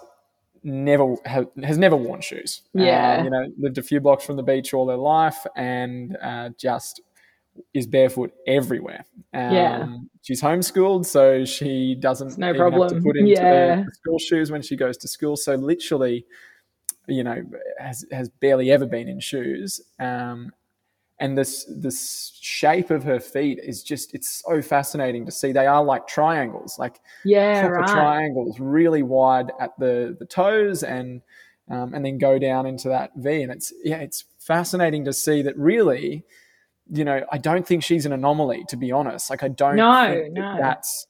never 0.62 1.16
ha- 1.26 1.44
has 1.64 1.78
never 1.78 1.96
worn 1.96 2.20
shoes. 2.20 2.62
Uh, 2.78 2.82
Yeah. 2.82 3.24
you 3.24 3.30
know, 3.30 3.46
lived 3.58 3.78
a 3.78 3.82
few 3.82 3.98
blocks 4.00 4.24
from 4.24 4.36
the 4.36 4.42
beach 4.42 4.72
all 4.74 4.88
her 4.88 4.96
life, 4.96 5.44
and 5.56 6.16
uh, 6.22 6.50
just 6.56 7.00
is 7.74 7.86
barefoot 7.86 8.32
everywhere. 8.46 9.04
Um, 9.32 9.52
Yeah. 9.54 9.86
She's 10.22 10.42
homeschooled, 10.42 11.06
so 11.06 11.44
she 11.44 11.94
doesn't 11.94 12.28
It's 12.28 12.38
no 12.38 12.50
even 12.50 12.72
have 12.72 12.88
to 12.90 13.00
put 13.00 13.16
into 13.16 13.30
Yeah. 13.30 13.84
the 13.84 13.92
school 13.92 14.18
shoes 14.18 14.50
when 14.50 14.62
she 14.62 14.76
goes 14.76 14.96
to 14.98 15.08
school. 15.08 15.36
So 15.36 15.54
literally, 15.54 16.26
you 17.06 17.24
know, 17.24 17.42
has 17.78 18.04
has 18.12 18.28
barely 18.28 18.70
ever 18.70 18.86
been 18.86 19.08
in 19.08 19.20
shoes. 19.20 19.80
Um, 19.98 20.52
and 21.18 21.36
this 21.36 21.64
this 21.68 22.38
shape 22.40 22.90
of 22.90 23.04
her 23.04 23.20
feet 23.20 23.58
is 23.62 23.82
just 23.82 24.14
it's 24.14 24.42
so 24.42 24.62
fascinating 24.62 25.26
to 25.26 25.32
see. 25.32 25.52
They 25.52 25.66
are 25.66 25.84
like 25.84 26.06
triangles, 26.06 26.78
like 26.78 27.00
Yeah, 27.24 27.60
proper 27.68 27.80
right. 27.80 27.88
triangles, 27.88 28.58
really 28.60 29.02
wide 29.02 29.52
at 29.60 29.78
the 29.78 30.16
the 30.18 30.26
toes 30.26 30.82
and 30.82 31.22
um, 31.70 31.94
and 31.94 32.04
then 32.04 32.18
go 32.18 32.38
down 32.38 32.66
into 32.66 32.88
that 32.88 33.12
V. 33.16 33.42
And 33.42 33.52
it's 33.52 33.72
yeah, 33.84 33.98
it's 33.98 34.24
fascinating 34.38 35.04
to 35.04 35.12
see 35.12 35.42
that 35.42 35.56
really, 35.58 36.24
you 36.92 37.04
know, 37.04 37.20
I 37.30 37.38
don't 37.38 37.66
think 37.66 37.82
she's 37.84 38.06
an 38.06 38.12
anomaly 38.12 38.64
to 38.68 38.76
be 38.76 38.92
honest. 38.92 39.30
Like 39.30 39.42
I 39.42 39.48
don't 39.48 39.76
No, 39.76 40.08
that 40.08 40.32
no. 40.32 40.56
that's 40.60 41.06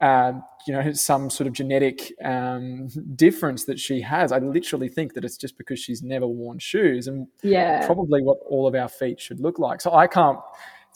uh, 0.00 0.32
you 0.66 0.72
know 0.72 0.92
some 0.92 1.30
sort 1.30 1.46
of 1.46 1.52
genetic 1.52 2.12
um, 2.24 2.88
difference 3.16 3.64
that 3.64 3.78
she 3.78 4.00
has. 4.00 4.32
I 4.32 4.38
literally 4.38 4.88
think 4.88 5.14
that 5.14 5.24
it's 5.24 5.36
just 5.36 5.56
because 5.58 5.78
she's 5.80 6.02
never 6.02 6.26
worn 6.26 6.58
shoes 6.58 7.06
and 7.08 7.26
Yeah. 7.42 7.84
probably 7.86 8.22
what 8.22 8.38
all 8.48 8.66
of 8.66 8.74
our 8.74 8.88
feet 8.88 9.20
should 9.20 9.40
look 9.40 9.58
like. 9.58 9.80
So 9.80 9.92
I 9.92 10.06
can't. 10.06 10.38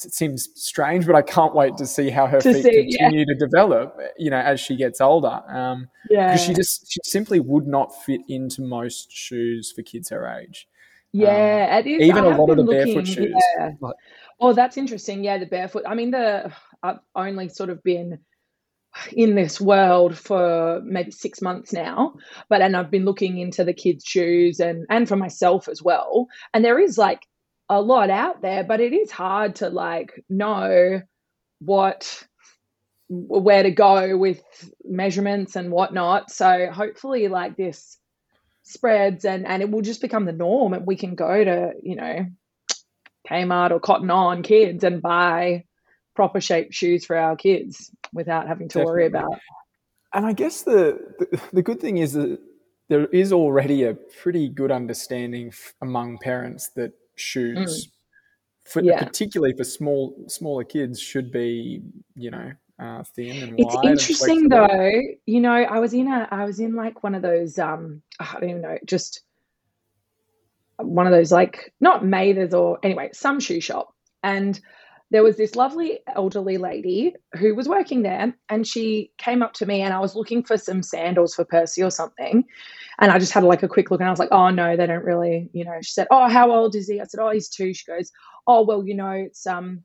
It 0.05 0.13
seems 0.13 0.51
strange, 0.55 1.07
but 1.07 1.15
I 1.17 1.23
can't 1.23 1.55
wait 1.55 1.79
to 1.79 1.87
see 1.87 2.11
how 2.11 2.27
her 2.27 2.39
To 2.43 2.53
feet 2.53 2.65
see, 2.65 2.85
yeah. 2.91 3.05
continue 3.05 3.25
to 3.25 3.35
develop. 3.35 3.99
You 4.19 4.29
know, 4.31 4.37
as 4.39 4.61
she 4.61 4.77
gets 4.77 5.01
older, 5.01 5.41
um, 5.49 5.89
Yeah. 6.11 6.27
because 6.29 6.45
she 6.45 6.53
just 6.53 6.93
she 6.93 7.01
simply 7.05 7.41
would 7.41 7.67
not 7.67 7.95
fit 8.05 8.21
into 8.29 8.61
most 8.61 9.11
shoes 9.11 9.73
for 9.75 9.81
kids 9.83 10.11
her 10.11 10.27
age. 10.29 10.69
Yeah, 11.13 11.79
it 11.79 11.87
is. 11.87 12.03
Um, 12.03 12.09
Even 12.09 12.25
I 12.25 12.35
a 12.35 12.39
lot 12.39 12.51
of 12.51 12.57
the 12.59 12.65
been 12.65 12.85
barefoot 12.85 13.07
shoes. 13.07 13.35
Yeah. 13.59 13.71
Like- 13.81 13.97
Oh, 14.39 14.53
that's 14.53 14.77
interesting. 14.77 15.25
Yeah, 15.25 15.39
the 15.39 15.47
barefoot. 15.47 15.85
I 15.87 15.95
mean, 15.95 16.11
the 16.11 16.53
I've 16.83 16.99
only 17.15 17.49
sort 17.49 17.71
of 17.71 17.83
been 17.83 18.19
in 19.13 19.35
this 19.35 19.61
world 19.61 20.17
for 20.17 20.81
maybe 20.85 21.11
six 21.11 21.41
months 21.41 21.73
now, 21.73 22.15
but 22.51 22.61
and 22.61 22.77
I've 22.77 22.91
been 22.91 23.05
looking 23.07 23.39
into 23.39 23.65
the 23.65 23.73
kids' 23.73 24.05
shoes 24.05 24.61
and 24.61 24.85
and 24.91 25.09
for 25.09 25.17
myself 25.17 25.69
as 25.69 25.83
well. 25.83 26.27
And 26.53 26.63
there 26.65 26.79
is 26.79 26.99
like 26.99 27.27
a 27.71 27.81
lot 27.81 28.11
out 28.11 28.43
there, 28.43 28.63
but 28.63 28.81
it 28.81 28.93
is 28.93 29.11
hard 29.11 29.57
to 29.57 29.71
like 29.71 30.23
know 30.29 31.01
what 31.61 32.23
where 33.09 33.63
to 33.63 33.71
go 33.71 34.17
with 34.19 34.43
measurements 34.85 35.57
and 35.57 35.71
whatnot. 35.71 36.31
So 36.31 36.69
hopefully, 36.71 37.29
like 37.29 37.57
this 37.57 37.99
spreads 38.69 39.25
and 39.25 39.47
and 39.47 39.63
it 39.63 39.71
will 39.71 39.81
just 39.83 40.01
become 40.01 40.25
the 40.25 40.33
norm, 40.33 40.75
and 40.75 40.87
we 40.87 40.97
can 40.97 41.15
go 41.15 41.45
to 41.45 41.73
you 41.83 41.97
know 41.97 42.27
Kmart 43.29 43.71
or 43.71 43.81
Cotton 43.81 44.11
On 44.11 44.43
Kids 44.43 44.85
and 44.85 45.01
buy 45.01 45.65
proper 46.15 46.41
shaped 46.41 46.75
shoes 46.75 47.05
for 47.05 47.17
our 47.17 47.37
kids 47.37 47.91
without 48.13 48.49
having 48.49 48.69
to 48.71 48.85
worry 48.85 49.09
Definitely. 49.09 49.27
about. 49.35 49.41
And 50.15 50.27
I 50.27 50.33
guess 50.33 50.63
the, 50.63 50.99
the 51.19 51.41
the 51.53 51.63
good 51.63 51.81
thing 51.81 51.99
is 51.99 52.13
that 52.15 52.39
there 52.89 53.07
is 53.07 53.33
already 53.33 53.83
a 53.85 53.95
pretty 53.95 54.49
good 54.49 54.71
understanding 54.71 55.49
f- 55.49 55.75
among 55.83 56.19
parents 56.19 56.71
that 56.77 56.93
shoes, 57.17 57.89
for, 58.65 58.81
Mm. 58.83 58.87
Yeah. 58.87 59.03
particularly 59.05 59.55
for 59.57 59.65
small 59.65 60.15
smaller 60.29 60.65
kids, 60.65 61.01
should 61.01 61.31
be 61.31 61.83
you 62.15 62.31
know 62.31 62.53
uh, 62.79 63.03
thin 63.15 63.43
and 63.43 63.59
It's 63.59 63.75
wide. 63.75 63.85
interesting 63.85 64.49
though, 64.49 65.01
you 65.25 65.41
know, 65.41 65.53
I 65.53 65.79
was 65.79 65.95
in 65.95 66.09
a 66.09 66.29
I 66.31 66.45
was 66.45 66.61
in 66.61 66.75
like 66.75 67.03
one 67.03 67.15
of 67.15 67.23
those 67.23 67.59
um 67.59 68.03
I 68.21 68.39
don't 68.41 68.51
even 68.51 68.63
know, 68.63 68.79
just 68.85 69.23
one 70.79 71.07
of 71.07 71.13
those 71.13 71.33
like 71.33 71.73
not 71.81 72.05
Mathers 72.05 72.53
or 72.55 72.79
anyway, 72.83 73.11
some 73.13 73.41
shoe 73.41 73.61
shop. 73.61 73.95
And 74.23 74.61
there 75.11 75.23
was 75.23 75.37
this 75.37 75.55
lovely 75.55 76.01
elderly 76.15 76.59
lady 76.59 77.15
who 77.39 77.55
was 77.55 77.69
working 77.69 78.03
there 78.03 78.35
and 78.49 78.67
she 78.67 79.13
came 79.19 79.41
up 79.43 79.53
to 79.55 79.65
me 79.67 79.81
and 79.83 79.95
I 79.95 80.01
was 80.01 80.17
looking 80.17 80.43
for 80.43 80.59
some 80.59 80.83
sandals 80.83 81.35
for 81.35 81.45
Percy 81.45 81.83
or 81.83 81.91
something. 81.91 82.45
And 82.99 83.13
I 83.13 83.19
just 83.19 83.33
had 83.33 83.45
like 83.45 83.63
a 83.63 83.69
quick 83.69 83.91
look 83.91 84.01
and 84.01 84.09
I 84.09 84.13
was 84.13 84.19
like, 84.19 84.33
oh 84.33 84.51
no, 84.51 84.77
they 84.77 84.87
don't 84.87 85.05
really, 85.05 85.49
you 85.53 85.65
know. 85.65 85.79
She 85.81 85.93
said, 85.93 86.09
Oh, 86.11 86.29
how 86.29 86.51
old 86.51 86.75
is 86.75 86.89
he? 86.89 87.01
I 87.01 87.05
said, 87.05 87.21
Oh, 87.21 87.31
he's 87.31 87.49
two. 87.49 87.73
She 87.73 87.87
goes, 87.87 88.11
Oh, 88.47 88.65
well, 88.65 88.85
you 88.87 88.95
know, 88.95 89.11
it's 89.11 89.47
um 89.47 89.85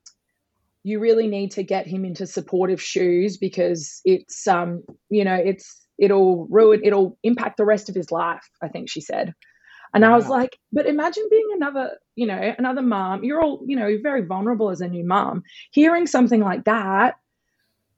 you 0.83 0.99
really 0.99 1.27
need 1.27 1.51
to 1.51 1.63
get 1.63 1.87
him 1.87 2.05
into 2.05 2.25
supportive 2.25 2.81
shoes 2.81 3.37
because 3.37 4.01
it's 4.05 4.47
um, 4.47 4.83
you 5.09 5.23
know, 5.23 5.35
it's 5.35 5.87
it'll 5.99 6.47
ruin 6.47 6.81
it'll 6.83 7.17
impact 7.23 7.57
the 7.57 7.65
rest 7.65 7.89
of 7.89 7.95
his 7.95 8.11
life, 8.11 8.47
I 8.61 8.67
think 8.67 8.89
she 8.89 9.01
said. 9.01 9.33
And 9.93 10.03
wow. 10.03 10.13
I 10.13 10.15
was 10.15 10.27
like, 10.29 10.57
but 10.71 10.87
imagine 10.87 11.27
being 11.29 11.49
another, 11.53 11.97
you 12.15 12.25
know, 12.25 12.55
another 12.57 12.81
mom. 12.81 13.23
You're 13.23 13.41
all, 13.41 13.61
you 13.67 13.75
know, 13.75 13.97
very 14.01 14.25
vulnerable 14.25 14.69
as 14.69 14.81
a 14.81 14.87
new 14.87 15.05
mom. 15.05 15.43
Hearing 15.71 16.07
something 16.07 16.39
like 16.39 16.63
that 16.63 17.15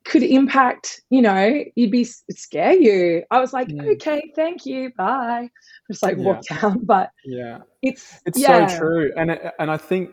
could 0.06 0.24
impact, 0.24 1.02
you 1.10 1.22
know, 1.22 1.63
you'd 1.76 1.91
be 1.91 2.04
scare 2.04 2.74
you. 2.74 3.24
I 3.32 3.39
was 3.39 3.54
like, 3.54 3.69
okay, 3.72 4.32
thank 4.36 4.65
you, 4.65 4.91
bye. 4.98 5.50
Just 5.89 6.04
like 6.04 6.17
yeah. 6.17 6.24
walked 6.24 6.52
out. 6.63 6.86
But 6.86 7.12
yeah, 7.26 7.60
it's 7.82 8.19
it's 8.26 8.39
yeah. 8.39 8.67
so 8.67 8.78
true, 8.78 9.12
and 9.15 9.39
and 9.60 9.72
I 9.72 9.78
think 9.78 10.12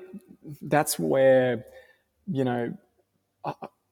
that's 0.63 0.99
where, 0.99 1.65
you 2.31 2.45
know, 2.45 2.73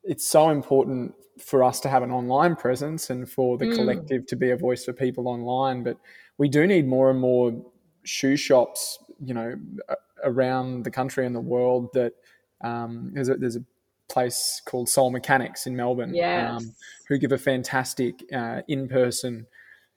it's 0.05 0.27
so 0.27 0.51
important 0.51 1.14
for 1.40 1.62
us 1.62 1.81
to 1.81 1.88
have 1.88 2.03
an 2.03 2.11
online 2.11 2.57
presence 2.57 3.11
and 3.11 3.31
for 3.31 3.59
the 3.59 3.66
mm. 3.66 3.74
collective 3.74 4.27
to 4.27 4.37
be 4.37 4.51
a 4.51 4.57
voice 4.57 4.85
for 4.85 4.92
people 4.92 5.29
online. 5.29 5.83
But 5.83 5.96
we 6.37 6.48
do 6.48 6.66
need 6.66 6.87
more 6.87 7.11
and 7.11 7.20
more 7.20 7.53
shoe 8.05 8.37
shops, 8.37 8.98
you 9.24 9.35
know, 9.35 9.55
around 10.24 10.85
the 10.85 10.90
country 10.90 11.27
and 11.27 11.35
the 11.35 11.40
world 11.40 11.90
that 11.94 12.12
um, 12.62 13.11
there's, 13.14 13.29
a, 13.29 13.37
there's 13.37 13.57
a 13.57 13.64
place 14.09 14.61
called 14.64 14.88
Soul 14.88 15.11
Mechanics 15.11 15.66
in 15.66 15.77
Melbourne 15.77 16.14
yes. 16.14 16.51
um, 16.51 16.74
who 17.09 17.18
give 17.18 17.33
a 17.33 17.38
fantastic 17.38 18.24
uh, 18.33 18.62
in-person 18.68 19.46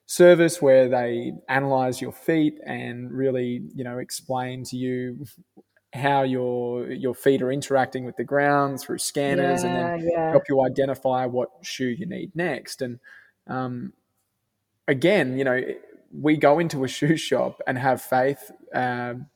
service 0.06 0.62
where 0.62 0.90
they 0.90 1.32
analyze 1.48 2.02
your 2.02 2.12
feet 2.12 2.60
and 2.66 3.12
really, 3.12 3.62
you 3.74 3.84
know, 3.84 4.00
explain 4.00 4.64
to 4.66 4.76
you 4.76 5.26
how 5.94 6.24
your 6.24 6.90
your 6.92 7.14
feet 7.14 7.42
are 7.42 7.52
interacting 7.52 8.06
with 8.06 8.16
the 8.16 8.24
ground 8.24 8.80
through 8.80 8.98
scanners, 8.98 9.64
yeah, 9.64 9.70
and 9.70 10.02
then 10.02 10.10
yeah. 10.10 10.32
help 10.32 10.44
you 10.48 10.64
identify 10.66 11.26
what 11.26 11.50
shoe 11.62 11.88
you 11.88 12.06
need 12.06 12.32
next. 12.36 12.82
And 12.82 13.00
um, 13.48 13.94
again, 14.88 15.38
you 15.38 15.44
know, 15.44 15.62
we 16.14 16.38
go 16.38 16.60
into 16.60 16.84
a 16.84 16.88
shoe 16.88 17.18
shop 17.18 17.62
and 17.68 17.78
have 17.78 18.02
faith, 18.02 18.52
um, 18.74 19.28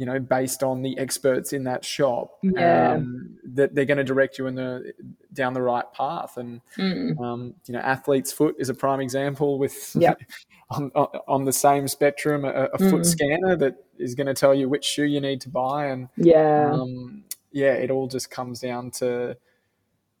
you 0.00 0.06
know, 0.06 0.18
based 0.18 0.62
on 0.62 0.80
the 0.80 0.96
experts 0.96 1.52
in 1.52 1.64
that 1.64 1.84
shop, 1.84 2.38
yeah. 2.42 2.94
um, 2.94 3.36
that 3.44 3.74
they're 3.74 3.84
going 3.84 3.98
to 3.98 4.02
direct 4.04 4.38
you 4.38 4.46
in 4.46 4.54
the 4.54 4.94
down 5.34 5.52
the 5.52 5.60
right 5.60 5.84
path. 5.92 6.38
And 6.38 6.62
mm. 6.78 7.20
um, 7.20 7.52
you 7.66 7.74
know, 7.74 7.80
athlete's 7.80 8.32
foot 8.32 8.54
is 8.58 8.70
a 8.70 8.74
prime 8.74 9.00
example 9.00 9.58
with 9.58 9.94
yep. 9.94 10.18
on, 10.70 10.90
on 11.28 11.44
the 11.44 11.52
same 11.52 11.86
spectrum, 11.86 12.46
a, 12.46 12.48
a 12.48 12.78
foot 12.78 13.02
mm. 13.02 13.06
scanner 13.06 13.56
that 13.56 13.74
is 13.98 14.14
going 14.14 14.26
to 14.26 14.32
tell 14.32 14.54
you 14.54 14.70
which 14.70 14.86
shoe 14.86 15.04
you 15.04 15.20
need 15.20 15.42
to 15.42 15.50
buy. 15.50 15.88
And 15.88 16.08
yeah, 16.16 16.70
um, 16.72 17.24
yeah, 17.52 17.74
it 17.74 17.90
all 17.90 18.06
just 18.06 18.30
comes 18.30 18.60
down 18.60 18.92
to 18.92 19.36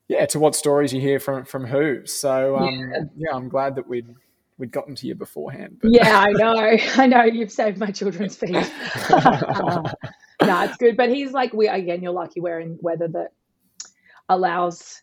yeah 0.08 0.26
to 0.26 0.38
what 0.38 0.54
stories 0.54 0.92
you 0.92 1.00
hear 1.00 1.18
from 1.18 1.46
from 1.46 1.64
who. 1.64 2.04
So 2.04 2.58
um, 2.58 2.90
yeah. 2.92 3.00
yeah, 3.16 3.34
I'm 3.34 3.48
glad 3.48 3.76
that 3.76 3.88
we'd 3.88 4.14
we'd 4.60 4.70
gotten 4.70 4.94
to 4.96 5.06
you 5.06 5.14
beforehand. 5.14 5.78
But. 5.82 5.92
Yeah, 5.92 6.20
I 6.20 6.30
know. 6.32 6.76
I 6.96 7.06
know. 7.06 7.24
You've 7.24 7.50
saved 7.50 7.78
my 7.78 7.90
children's 7.90 8.36
feet. 8.36 8.54
uh, 9.10 9.92
no, 10.42 10.62
it's 10.64 10.76
good. 10.76 10.96
But 10.96 11.08
he's 11.08 11.32
like, 11.32 11.52
we 11.52 11.66
again, 11.66 12.02
you're 12.02 12.12
lucky 12.12 12.40
we're 12.40 12.60
in 12.60 12.78
weather 12.80 13.08
that 13.08 13.32
allows 14.28 15.02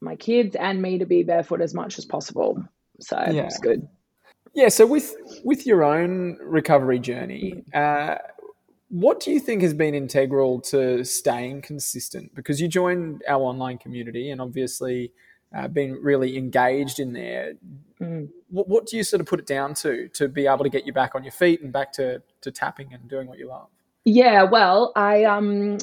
my 0.00 0.16
kids 0.16 0.56
and 0.56 0.80
me 0.80 0.98
to 0.98 1.06
be 1.06 1.22
barefoot 1.22 1.60
as 1.60 1.74
much 1.74 1.98
as 1.98 2.04
possible. 2.04 2.62
So 3.00 3.16
yeah. 3.18 3.42
it's 3.42 3.58
good. 3.58 3.86
Yeah. 4.54 4.68
So 4.68 4.86
with 4.86 5.14
with 5.44 5.66
your 5.66 5.84
own 5.84 6.38
recovery 6.40 6.98
journey, 6.98 7.64
uh, 7.74 8.16
what 8.88 9.20
do 9.20 9.32
you 9.32 9.40
think 9.40 9.62
has 9.62 9.74
been 9.74 9.94
integral 9.94 10.60
to 10.62 11.04
staying 11.04 11.62
consistent? 11.62 12.34
Because 12.34 12.60
you 12.60 12.68
joined 12.68 13.22
our 13.28 13.42
online 13.42 13.78
community, 13.78 14.30
and 14.30 14.40
obviously 14.40 15.12
uh, 15.56 15.68
been 15.68 15.94
really 16.02 16.36
engaged 16.36 17.00
in 17.00 17.12
there. 17.12 17.54
Mm. 18.00 18.28
What, 18.50 18.68
what, 18.68 18.86
do 18.86 18.96
you 18.96 19.02
sort 19.02 19.20
of 19.20 19.26
put 19.26 19.40
it 19.40 19.46
down 19.46 19.74
to 19.74 20.08
to 20.08 20.28
be 20.28 20.46
able 20.46 20.64
to 20.64 20.68
get 20.68 20.86
you 20.86 20.92
back 20.92 21.14
on 21.14 21.24
your 21.24 21.32
feet 21.32 21.62
and 21.62 21.72
back 21.72 21.92
to, 21.92 22.22
to 22.42 22.50
tapping 22.50 22.92
and 22.92 23.08
doing 23.08 23.26
what 23.26 23.38
you 23.38 23.48
love? 23.48 23.68
Yeah, 24.04 24.42
well, 24.44 24.92
I 24.94 25.24
um 25.24 25.78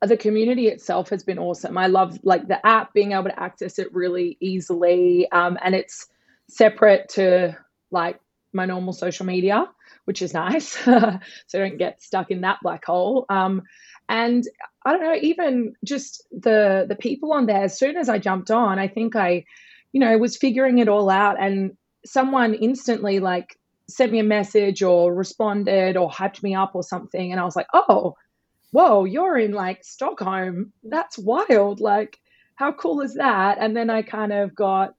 the 0.00 0.16
community 0.16 0.68
itself 0.68 1.08
has 1.10 1.24
been 1.24 1.38
awesome. 1.38 1.76
I 1.76 1.88
love 1.88 2.20
like 2.22 2.46
the 2.46 2.64
app 2.64 2.94
being 2.94 3.12
able 3.12 3.24
to 3.24 3.40
access 3.40 3.78
it 3.78 3.92
really 3.92 4.36
easily, 4.40 5.30
um, 5.32 5.58
and 5.62 5.74
it's 5.74 6.06
separate 6.48 7.08
to 7.10 7.56
like 7.90 8.20
my 8.52 8.64
normal 8.64 8.92
social 8.92 9.26
media, 9.26 9.66
which 10.04 10.22
is 10.22 10.32
nice, 10.34 10.68
so 10.84 10.94
I 10.94 11.18
don't 11.52 11.78
get 11.78 12.00
stuck 12.00 12.30
in 12.30 12.42
that 12.42 12.58
black 12.62 12.84
hole. 12.84 13.26
Um, 13.28 13.62
and 14.08 14.44
I 14.88 14.92
don't 14.92 15.02
know, 15.02 15.18
even 15.20 15.74
just 15.84 16.26
the 16.32 16.86
the 16.88 16.96
people 16.96 17.34
on 17.34 17.44
there. 17.44 17.64
As 17.64 17.78
soon 17.78 17.98
as 17.98 18.08
I 18.08 18.18
jumped 18.18 18.50
on, 18.50 18.78
I 18.78 18.88
think 18.88 19.16
I, 19.16 19.44
you 19.92 20.00
know, 20.00 20.16
was 20.16 20.38
figuring 20.38 20.78
it 20.78 20.88
all 20.88 21.10
out, 21.10 21.38
and 21.38 21.76
someone 22.06 22.54
instantly 22.54 23.20
like 23.20 23.58
sent 23.86 24.12
me 24.12 24.18
a 24.18 24.24
message 24.24 24.82
or 24.82 25.14
responded 25.14 25.98
or 25.98 26.08
hyped 26.08 26.42
me 26.42 26.54
up 26.54 26.70
or 26.74 26.82
something, 26.82 27.32
and 27.32 27.38
I 27.38 27.44
was 27.44 27.54
like, 27.54 27.66
oh, 27.74 28.16
whoa, 28.70 29.04
you're 29.04 29.36
in 29.36 29.52
like 29.52 29.84
Stockholm. 29.84 30.72
That's 30.82 31.18
wild. 31.18 31.80
Like, 31.80 32.18
how 32.54 32.72
cool 32.72 33.02
is 33.02 33.16
that? 33.16 33.58
And 33.60 33.76
then 33.76 33.90
I 33.90 34.00
kind 34.00 34.32
of 34.32 34.54
got. 34.54 34.94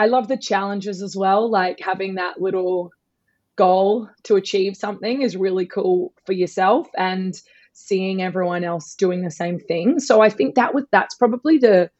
I 0.00 0.06
love 0.06 0.26
the 0.26 0.36
challenges 0.36 1.00
as 1.00 1.16
well, 1.16 1.48
like 1.48 1.78
having 1.78 2.16
that 2.16 2.40
little 2.40 2.90
goal 3.54 4.08
to 4.24 4.34
achieve 4.34 4.76
something 4.76 5.22
is 5.22 5.36
really 5.36 5.66
cool 5.66 6.12
for 6.26 6.32
yourself 6.32 6.88
and 6.96 7.40
seeing 7.86 8.22
everyone 8.22 8.64
else 8.64 8.94
doing 8.94 9.22
the 9.22 9.30
same 9.30 9.58
thing. 9.58 10.00
So 10.00 10.20
I 10.20 10.30
think 10.30 10.56
that 10.56 10.74
was 10.74 10.84
that's 10.90 11.14
probably 11.14 11.58
the 11.58 11.90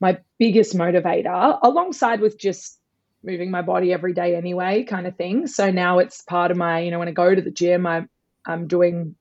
my 0.00 0.18
biggest 0.38 0.76
motivator 0.76 1.58
alongside 1.62 2.20
with 2.20 2.38
just 2.38 2.78
moving 3.22 3.50
my 3.50 3.62
body 3.62 3.92
every 3.92 4.12
day 4.14 4.34
anyway 4.34 4.82
kind 4.82 5.06
of 5.06 5.16
thing. 5.16 5.46
So 5.46 5.70
now 5.70 6.00
it's 6.00 6.22
part 6.22 6.50
of 6.50 6.56
my, 6.56 6.80
you 6.80 6.90
know, 6.90 6.98
when 6.98 7.08
I 7.08 7.12
go 7.12 7.32
to 7.32 7.40
the 7.40 7.52
gym, 7.52 7.86
I 7.86 8.06
I'm 8.44 8.66
doing 8.66 9.14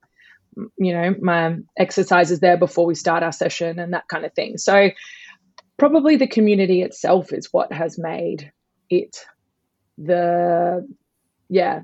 you 0.77 0.93
know, 0.93 1.15
my 1.21 1.57
exercises 1.77 2.39
there 2.39 2.57
before 2.57 2.85
we 2.85 2.95
start 2.95 3.23
our 3.23 3.31
session 3.31 3.79
and 3.79 3.93
that 3.93 4.07
kind 4.07 4.25
of 4.25 4.33
thing. 4.33 4.57
So 4.57 4.89
probably 5.77 6.17
the 6.17 6.27
community 6.27 6.81
itself 6.81 7.31
is 7.31 7.49
what 7.51 7.71
has 7.71 7.97
made 7.97 8.51
it 8.89 9.25
the 9.97 10.87
yeah 11.49 11.81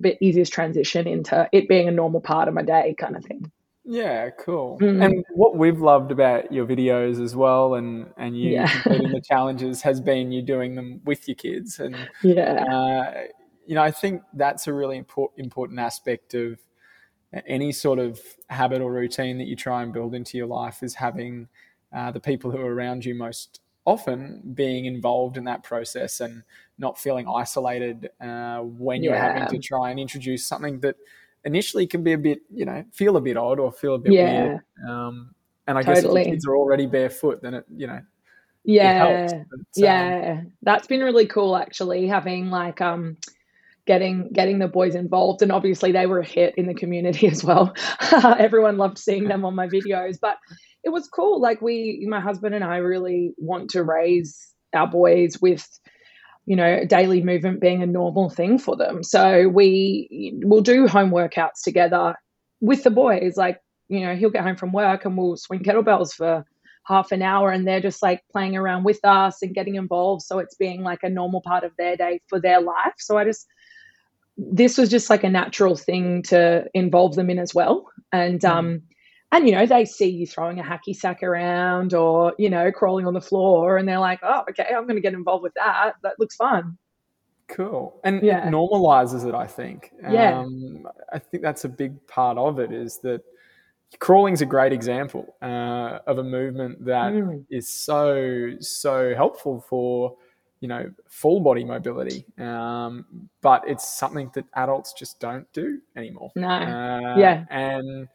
bit 0.00 0.18
easiest 0.20 0.52
transition 0.52 1.06
into 1.06 1.48
it 1.52 1.68
being 1.68 1.88
a 1.88 1.92
normal 1.92 2.20
part 2.20 2.48
of 2.48 2.54
my 2.54 2.62
day 2.62 2.94
kind 2.98 3.16
of 3.16 3.24
thing. 3.24 3.50
Yeah, 3.84 4.30
cool. 4.30 4.78
Mm. 4.80 5.04
And 5.04 5.24
what 5.34 5.56
we've 5.56 5.80
loved 5.80 6.10
about 6.10 6.50
your 6.50 6.64
videos 6.64 7.22
as 7.22 7.36
well, 7.36 7.74
and 7.74 8.06
and 8.16 8.36
you 8.36 8.52
yeah. 8.52 8.66
completing 8.66 9.12
the 9.12 9.20
challenges, 9.20 9.82
has 9.82 10.00
been 10.00 10.32
you 10.32 10.40
doing 10.40 10.74
them 10.74 11.02
with 11.04 11.28
your 11.28 11.34
kids, 11.34 11.78
and 11.80 11.94
yeah, 12.22 12.64
uh, 12.64 13.24
you 13.66 13.74
know, 13.74 13.82
I 13.82 13.90
think 13.90 14.22
that's 14.32 14.66
a 14.66 14.72
really 14.72 14.96
important 14.96 15.44
important 15.44 15.80
aspect 15.80 16.32
of 16.32 16.58
any 17.46 17.72
sort 17.72 17.98
of 17.98 18.20
habit 18.48 18.80
or 18.80 18.92
routine 18.92 19.38
that 19.38 19.46
you 19.46 19.56
try 19.56 19.82
and 19.82 19.92
build 19.92 20.14
into 20.14 20.38
your 20.38 20.46
life 20.46 20.82
is 20.82 20.94
having 20.94 21.48
uh, 21.92 22.10
the 22.10 22.20
people 22.20 22.50
who 22.50 22.58
are 22.58 22.74
around 22.74 23.04
you 23.04 23.14
most 23.14 23.60
often 23.86 24.40
being 24.54 24.86
involved 24.86 25.36
in 25.36 25.44
that 25.44 25.62
process 25.62 26.20
and 26.20 26.42
not 26.78 26.98
feeling 26.98 27.28
isolated 27.28 28.10
uh, 28.20 28.58
when 28.60 29.02
you're 29.02 29.14
yeah. 29.14 29.38
having 29.38 29.60
to 29.60 29.66
try 29.66 29.90
and 29.90 30.00
introduce 30.00 30.46
something 30.46 30.80
that 30.80 30.96
initially 31.44 31.86
can 31.86 32.02
be 32.02 32.12
a 32.12 32.18
bit, 32.18 32.40
you 32.52 32.64
know, 32.64 32.84
feel 32.92 33.16
a 33.16 33.20
bit 33.20 33.36
odd 33.36 33.60
or 33.60 33.70
feel 33.70 33.94
a 33.94 33.98
bit 33.98 34.12
yeah. 34.12 34.42
weird. 34.42 34.60
Um, 34.88 35.34
and 35.66 35.78
I 35.78 35.82
totally. 35.82 35.94
guess 35.94 36.04
if 36.04 36.24
the 36.24 36.30
kids 36.30 36.46
are 36.46 36.56
already 36.56 36.86
barefoot, 36.86 37.42
then 37.42 37.54
it, 37.54 37.64
you 37.74 37.86
know, 37.86 38.00
yeah, 38.64 39.26
but, 39.26 39.34
um, 39.34 39.46
yeah, 39.76 40.40
that's 40.62 40.86
been 40.86 41.00
really 41.00 41.26
cool 41.26 41.54
actually 41.54 42.06
having 42.06 42.48
like 42.48 42.80
um 42.80 43.18
getting 43.86 44.30
getting 44.32 44.58
the 44.58 44.68
boys 44.68 44.94
involved 44.94 45.42
and 45.42 45.52
obviously 45.52 45.92
they 45.92 46.06
were 46.06 46.20
a 46.20 46.24
hit 46.24 46.54
in 46.56 46.66
the 46.66 46.74
community 46.74 47.26
as 47.30 47.44
well 47.44 47.74
everyone 48.38 48.78
loved 48.78 48.98
seeing 48.98 49.28
them 49.28 49.44
on 49.44 49.54
my 49.54 49.68
videos 49.68 50.18
but 50.20 50.38
it 50.84 50.90
was 50.90 51.08
cool 51.08 51.40
like 51.40 51.60
we 51.60 52.06
my 52.08 52.20
husband 52.20 52.54
and 52.54 52.62
i 52.62 52.76
really 52.76 53.32
want 53.38 53.70
to 53.70 53.82
raise 53.82 54.54
our 54.74 54.86
boys 54.86 55.40
with 55.40 55.66
you 56.46 56.56
know, 56.56 56.84
daily 56.84 57.22
movement 57.22 57.60
being 57.60 57.82
a 57.82 57.86
normal 57.86 58.28
thing 58.28 58.58
for 58.58 58.76
them. 58.76 59.02
So 59.02 59.48
we 59.48 60.34
will 60.42 60.60
do 60.60 60.86
home 60.86 61.10
workouts 61.10 61.62
together 61.62 62.16
with 62.60 62.84
the 62.84 62.90
boys. 62.90 63.36
Like, 63.36 63.60
you 63.88 64.00
know, 64.00 64.14
he'll 64.14 64.30
get 64.30 64.44
home 64.44 64.56
from 64.56 64.72
work 64.72 65.04
and 65.04 65.16
we'll 65.16 65.36
swing 65.36 65.60
kettlebells 65.60 66.12
for 66.12 66.44
half 66.86 67.12
an 67.12 67.22
hour 67.22 67.50
and 67.50 67.66
they're 67.66 67.80
just 67.80 68.02
like 68.02 68.22
playing 68.30 68.56
around 68.56 68.84
with 68.84 69.00
us 69.04 69.40
and 69.40 69.54
getting 69.54 69.76
involved. 69.76 70.22
So 70.22 70.38
it's 70.38 70.54
being 70.54 70.82
like 70.82 71.02
a 71.02 71.08
normal 71.08 71.40
part 71.40 71.64
of 71.64 71.72
their 71.78 71.96
day 71.96 72.20
for 72.28 72.38
their 72.38 72.60
life. 72.60 72.94
So 72.98 73.16
I 73.16 73.24
just, 73.24 73.46
this 74.36 74.76
was 74.76 74.90
just 74.90 75.08
like 75.08 75.24
a 75.24 75.30
natural 75.30 75.76
thing 75.76 76.22
to 76.24 76.66
involve 76.74 77.14
them 77.14 77.30
in 77.30 77.38
as 77.38 77.54
well. 77.54 77.86
And, 78.12 78.40
mm. 78.40 78.50
um, 78.50 78.82
and 79.34 79.48
you 79.48 79.54
know 79.54 79.66
they 79.66 79.84
see 79.84 80.08
you 80.08 80.26
throwing 80.26 80.60
a 80.60 80.62
hacky 80.62 80.94
sack 80.94 81.22
around 81.22 81.92
or 81.92 82.34
you 82.38 82.48
know 82.48 82.70
crawling 82.70 83.06
on 83.06 83.14
the 83.14 83.20
floor 83.20 83.78
and 83.78 83.88
they're 83.88 83.98
like 83.98 84.20
oh 84.22 84.44
okay 84.48 84.68
i'm 84.74 84.84
going 84.84 84.96
to 84.96 85.02
get 85.02 85.12
involved 85.12 85.42
with 85.42 85.54
that. 85.54 85.94
That 86.02 86.18
looks 86.18 86.36
fun. 86.36 86.78
Cool. 87.48 88.00
And 88.04 88.22
yeah. 88.22 88.46
it 88.46 88.50
normalizes 88.50 89.28
it 89.28 89.34
i 89.34 89.46
think. 89.46 89.92
Yeah. 90.02 90.38
Um, 90.38 90.86
i 91.12 91.18
think 91.18 91.42
that's 91.42 91.64
a 91.64 91.68
big 91.68 92.06
part 92.06 92.38
of 92.38 92.58
it 92.58 92.72
is 92.72 92.98
that 92.98 93.22
crawling's 93.98 94.40
a 94.40 94.46
great 94.46 94.72
example 94.72 95.36
uh, 95.42 95.98
of 96.06 96.18
a 96.18 96.24
movement 96.24 96.84
that 96.84 97.12
mm. 97.12 97.44
is 97.50 97.68
so 97.68 98.52
so 98.60 99.14
helpful 99.14 99.64
for 99.68 100.16
you 100.60 100.68
know 100.68 100.90
full 101.08 101.40
body 101.40 101.64
mobility 101.64 102.24
um, 102.38 103.04
but 103.42 103.62
it's 103.68 103.86
something 103.86 104.30
that 104.34 104.44
adults 104.54 104.92
just 104.92 105.18
don't 105.20 105.52
do 105.52 105.80
anymore. 105.96 106.30
No. 106.36 106.48
Uh, 106.48 107.16
yeah. 107.18 107.44
and 107.50 108.08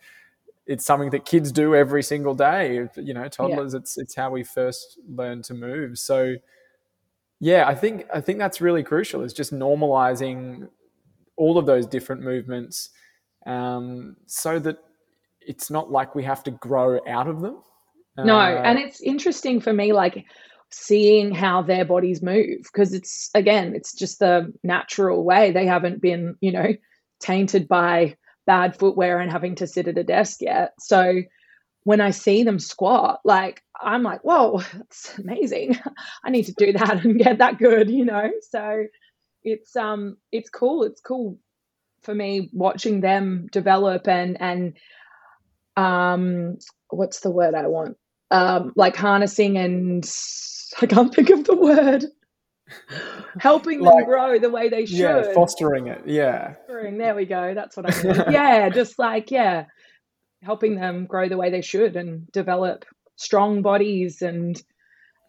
it's 0.70 0.86
something 0.86 1.10
that 1.10 1.26
kids 1.26 1.52
do 1.52 1.74
every 1.74 2.04
single 2.04 2.36
day. 2.36 2.88
You 2.96 3.16
know, 3.16 3.28
toddlers, 3.28 3.74
yeah. 3.74 3.80
it's 3.80 3.98
it's 3.98 4.16
how 4.16 4.30
we 4.30 4.44
first 4.44 5.00
learn 5.10 5.42
to 5.44 5.56
move. 5.56 5.98
So, 5.98 6.36
yeah, 7.40 7.68
I 7.68 7.74
think 7.74 8.06
I 8.14 8.22
think 8.22 8.38
that's 8.38 8.62
really 8.62 8.84
crucial. 8.84 9.24
Is 9.24 9.34
just 9.34 9.52
normalizing 9.52 10.70
all 11.38 11.58
of 11.58 11.66
those 11.66 11.88
different 11.88 12.22
movements, 12.22 12.92
um, 13.48 14.16
so 14.28 14.60
that 14.60 14.78
it's 15.42 15.72
not 15.72 15.92
like 15.92 16.14
we 16.14 16.24
have 16.24 16.44
to 16.44 16.52
grow 16.52 17.00
out 17.08 17.28
of 17.28 17.42
them. 17.42 17.64
No, 18.16 18.36
uh, 18.36 18.62
and 18.64 18.78
it's 18.78 19.02
interesting 19.02 19.62
for 19.62 19.74
me, 19.74 19.92
like 19.92 20.24
seeing 20.70 21.34
how 21.34 21.64
their 21.64 21.84
bodies 21.84 22.22
move 22.22 22.62
because 22.62 22.94
it's 22.94 23.32
again, 23.34 23.74
it's 23.76 23.96
just 23.96 24.20
the 24.20 24.54
natural 24.64 25.24
way. 25.24 25.52
They 25.52 25.66
haven't 25.66 26.00
been, 26.00 26.36
you 26.42 26.52
know, 26.52 26.74
tainted 27.20 27.68
by 27.68 28.18
bad 28.50 28.76
footwear 28.76 29.20
and 29.20 29.32
having 29.32 29.54
to 29.54 29.68
sit 29.68 29.88
at 29.88 30.00
a 30.00 30.04
desk 30.04 30.42
yet. 30.42 30.74
So 30.80 31.22
when 31.84 32.02
I 32.02 32.10
see 32.10 32.42
them 32.42 32.58
squat, 32.58 33.20
like 33.24 33.62
I'm 33.80 34.02
like, 34.02 34.22
whoa, 34.22 34.64
that's 34.74 35.20
amazing. 35.20 35.78
I 36.24 36.32
need 36.32 36.46
to 36.46 36.54
do 36.58 36.74
that 36.74 37.06
and 37.06 37.20
get 37.20 37.38
that 37.38 37.60
good, 37.60 37.92
you 37.92 38.06
know? 38.06 38.32
So 38.50 38.86
it's 39.44 39.76
um 39.76 40.18
it's 40.32 40.50
cool. 40.50 40.84
It's 40.84 41.00
cool 41.00 41.38
for 42.02 42.16
me 42.16 42.50
watching 42.52 43.02
them 43.02 43.50
develop 43.52 44.08
and 44.08 44.42
and 44.42 44.74
um 45.78 46.58
what's 46.90 47.20
the 47.20 47.30
word 47.30 47.54
I 47.54 47.68
want? 47.68 47.98
Um 48.32 48.74
like 48.76 48.96
harnessing 48.96 49.60
and 49.60 50.04
I 50.82 50.88
can't 50.88 51.14
think 51.14 51.30
of 51.30 51.44
the 51.44 51.56
word 51.56 52.06
helping 53.40 53.82
them 53.82 54.06
grow 54.06 54.40
the 54.40 54.50
way 54.50 54.70
they 54.70 54.86
should. 54.86 54.98
Yeah, 54.98 55.34
fostering 55.34 55.88
it. 55.88 56.04
Yeah. 56.06 56.54
Fostering, 56.54 56.98
there 56.98 57.16
we 57.16 57.26
go. 57.26 57.54
That's 57.54 57.76
what 57.78 57.94
I 57.94 58.04
mean. 58.04 58.24
yeah, 58.32 58.70
just 58.70 59.00
like, 59.00 59.32
yeah, 59.32 59.66
helping 60.44 60.76
them 60.76 61.06
grow 61.06 61.30
the 61.30 61.38
way 61.38 61.50
they 61.50 61.62
should 61.62 61.96
and 61.96 62.32
develop 62.32 62.86
strong 63.16 63.62
bodies 63.62 64.22
and 64.22 64.56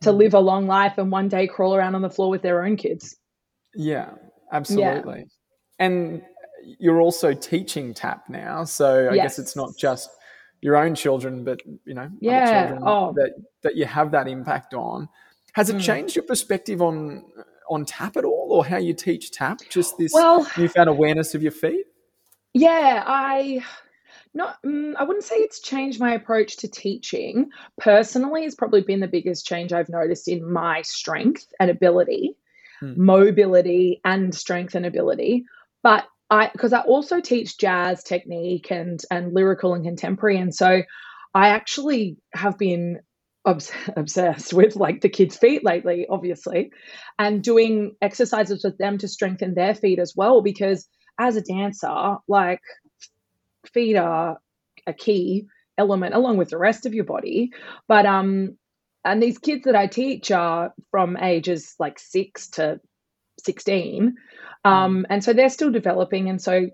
to 0.03 0.11
mm. 0.11 0.17
live 0.17 0.35
a 0.35 0.41
long 0.41 0.67
life 0.67 0.99
and 0.99 1.11
one 1.11 1.29
day 1.29 1.47
crawl 1.47 1.75
around 1.75 1.95
on 1.95 2.03
the 2.03 2.11
floor 2.11 2.31
with 2.31 2.43
their 2.43 2.65
own 2.65 2.77
kids. 2.77 3.17
Yeah, 3.75 4.11
absolutely. 4.53 5.19
Yeah. 5.19 5.87
And 5.87 6.23
you're 6.79 7.01
also 7.01 7.33
teaching 7.33 7.95
tap 7.95 8.25
now. 8.29 8.65
So 8.65 9.09
I 9.11 9.15
yes. 9.15 9.25
guess 9.25 9.39
it's 9.39 9.57
not 9.57 9.71
just 9.79 10.11
your 10.61 10.77
own 10.77 10.95
children, 10.95 11.45
but 11.45 11.61
you 11.85 11.95
know, 11.95 12.11
yeah. 12.21 12.79
oh. 12.83 13.13
that, 13.15 13.33
that 13.63 13.77
you 13.77 13.87
have 13.87 14.11
that 14.13 14.29
impact 14.29 14.75
on. 14.75 15.09
Has 15.55 15.71
it 15.71 15.77
mm. 15.77 15.81
changed 15.81 16.17
your 16.17 16.25
perspective 16.25 16.81
on 16.81 17.25
on 17.69 17.85
tap 17.85 18.17
at 18.17 18.25
all, 18.25 18.49
or 18.51 18.65
how 18.65 18.77
you 18.79 18.95
teach 18.95 19.31
tap? 19.31 19.61
Just 19.69 19.97
this 19.99 20.13
well, 20.13 20.47
newfound 20.57 20.89
awareness 20.89 21.35
of 21.35 21.43
your 21.43 21.53
feet. 21.53 21.87
Yeah, 22.53 23.05
I 23.07 23.65
not 24.35 24.63
mm, 24.63 24.95
I 24.97 25.05
wouldn't 25.05 25.25
say 25.25 25.37
it's 25.37 25.61
changed 25.61 26.01
my 26.01 26.15
approach 26.15 26.59
to 26.59 26.69
teaching. 26.69 27.51
Personally, 27.79 28.45
it's 28.45 28.55
probably 28.55 28.83
been 28.83 29.01
the 29.01 29.09
biggest 29.09 29.47
change 29.47 29.73
I've 29.73 29.89
noticed 29.89 30.29
in 30.29 30.51
my 30.51 30.83
strength 30.83 31.53
and 31.59 31.71
ability, 31.71 32.37
hmm. 32.81 32.93
mobility 32.97 34.01
and 34.05 34.35
strength 34.35 34.75
and 34.75 34.87
ability. 34.87 35.45
But 35.83 36.07
I 36.31 36.51
because 36.53 36.73
I 36.73 36.81
also 36.81 37.21
teach 37.21 37.59
jazz 37.59 38.03
technique 38.03 38.71
and 38.71 39.01
and 39.11 39.33
lyrical 39.33 39.75
and 39.75 39.85
contemporary, 39.85 40.39
and 40.39 40.55
so 40.55 40.83
I 41.35 41.49
actually 41.49 42.17
have 42.33 42.59
been 42.59 43.01
obs- 43.45 43.73
obsessed 43.97 44.53
with 44.53 44.77
like 44.77 45.01
the 45.01 45.09
kids' 45.09 45.37
feet 45.37 45.65
lately, 45.65 46.07
obviously, 46.09 46.71
and 47.19 47.43
doing 47.43 47.97
exercises 48.01 48.65
with 48.65 48.79
them 48.79 48.99
to 48.99 49.09
strengthen 49.09 49.55
their 49.55 49.75
feet 49.75 49.99
as 49.99 50.15
well. 50.17 50.43
Because 50.43 50.89
as 51.19 51.37
a 51.37 51.43
dancer, 51.43 52.17
like 52.29 52.61
feet 53.73 53.97
are 53.97 54.39
a 54.87 54.93
key 54.93 55.47
element 55.77 56.15
along 56.15 56.37
with 56.37 56.51
the 56.51 56.59
rest 56.59 56.87
of 56.87 56.95
your 56.95 57.05
body. 57.05 57.51
But 57.89 58.07
um, 58.07 58.57
and 59.05 59.23
these 59.23 59.39
kids 59.39 59.65
that 59.65 59.77
I 59.77 59.87
teach 59.87 60.31
are 60.31 60.75
from 60.91 61.17
ages 61.17 61.75
like 61.79 61.99
six 61.99 62.49
to 62.51 62.81
16. 63.45 64.17
Um, 64.65 64.99
mm. 64.99 65.05
and 65.09 65.25
so 65.25 65.33
they're 65.33 65.49
still 65.49 65.71
developing. 65.71 66.29
And 66.29 66.41
so 66.41 66.69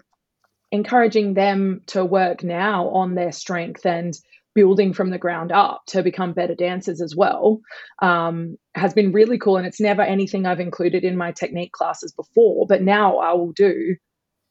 encouraging 0.73 1.35
them 1.35 1.83
to 1.87 2.05
work 2.05 2.43
now 2.43 2.89
on 2.89 3.15
their 3.15 3.33
strength 3.33 3.87
and 3.87 4.19
building 4.57 4.95
from 4.95 5.11
the 5.11 5.19
ground 5.19 5.53
up 5.53 5.83
to 5.87 6.03
become 6.03 6.33
better 6.33 6.55
dancers 6.55 7.03
as 7.03 7.15
well 7.15 7.61
um, 8.01 8.57
has 8.75 8.95
been 8.95 9.13
really 9.13 9.39
cool. 9.39 9.59
And 9.59 9.67
it's 9.67 9.81
never 9.81 10.03
anything 10.03 10.47
I've 10.47 10.59
included 10.59 11.05
in 11.05 11.17
my 11.17 11.31
technique 11.31 11.73
classes 11.73 12.13
before, 12.13 12.67
but 12.67 12.83
now 12.83 13.19
I 13.19 13.35
will 13.35 13.53
do 13.53 13.97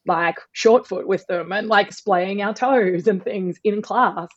like 0.05 0.37
short 0.51 0.87
foot 0.87 1.07
with 1.07 1.25
them 1.25 1.51
and 1.51 1.67
like 1.67 1.91
splaying 1.91 2.43
our 2.43 2.53
toes 2.53 3.07
and 3.07 3.23
things 3.23 3.57
in 3.63 3.81
class. 3.81 4.29